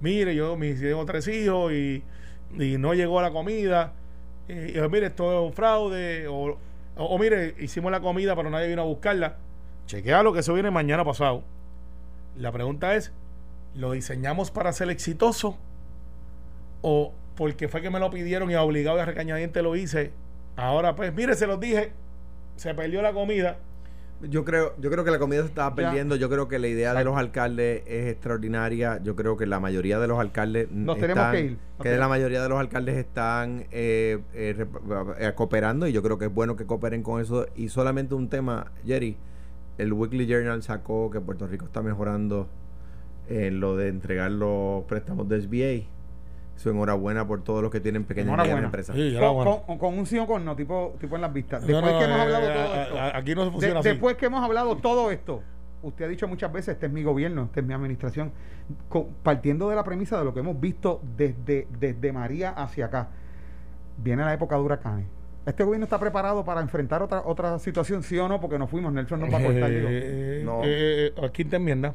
[0.00, 2.02] Mire, yo mis, tengo tres hijos y,
[2.58, 3.92] y no llegó la comida.
[4.48, 6.26] Y, y, mire, esto es un fraude.
[6.26, 6.58] O,
[6.96, 9.36] o, o, mire, hicimos la comida, pero nadie vino a buscarla.
[9.86, 11.42] Chequealo que eso viene mañana pasado.
[12.38, 13.12] La pregunta es:
[13.74, 15.58] ¿lo diseñamos para ser exitoso?
[16.82, 20.12] ¿O porque fue que me lo pidieron y obligado y a recañadiente lo hice?
[20.56, 21.92] Ahora, pues, mire, se los dije,
[22.56, 23.58] se perdió la comida.
[24.22, 26.14] Yo creo, yo creo que la comida se estaba perdiendo.
[26.14, 29.00] Yo creo que la idea de los alcaldes es extraordinaria.
[29.02, 31.58] Yo creo que la mayoría de los alcaldes Nos están- tenemos que ir.
[31.82, 34.66] que la mayoría de los alcaldes están eh, eh,
[35.18, 37.46] eh, cooperando y yo creo que es bueno que cooperen con eso.
[37.56, 39.16] Y solamente un tema, Jerry,
[39.78, 42.46] el Weekly Journal sacó que Puerto Rico está mejorando
[43.30, 45.86] en lo de entregar los préstamos de SBA.
[46.56, 48.66] Eso enhorabuena por todos los que tienen pequeñas y medianas Enhorabuena.
[48.66, 48.94] empresas.
[48.96, 49.62] Sí, Con, bueno.
[49.66, 51.66] con- con un sí o con no, tipo, tipo en las vistas.
[51.66, 52.98] Después no, que hemos eh, hablado eh, todo esto.
[53.00, 53.88] a- Aquí no se de- funciona así.
[53.88, 55.42] después que hemos hablado todo esto,
[55.82, 58.32] usted ha dicho muchas veces, este es mi gobierno, este es mi administración,
[58.90, 63.08] co- partiendo de la premisa de lo que hemos visto desde, desde María hacia acá,
[63.96, 65.06] viene la época de huracanes.
[65.46, 68.38] ¿Este gobierno está preparado para enfrentar otra otra situación, sí o no?
[68.40, 69.70] Porque no fuimos, Nelson nos va a cortar.
[69.72, 70.60] Eh, No.
[70.62, 71.94] eh, eh, aquí te enmienda.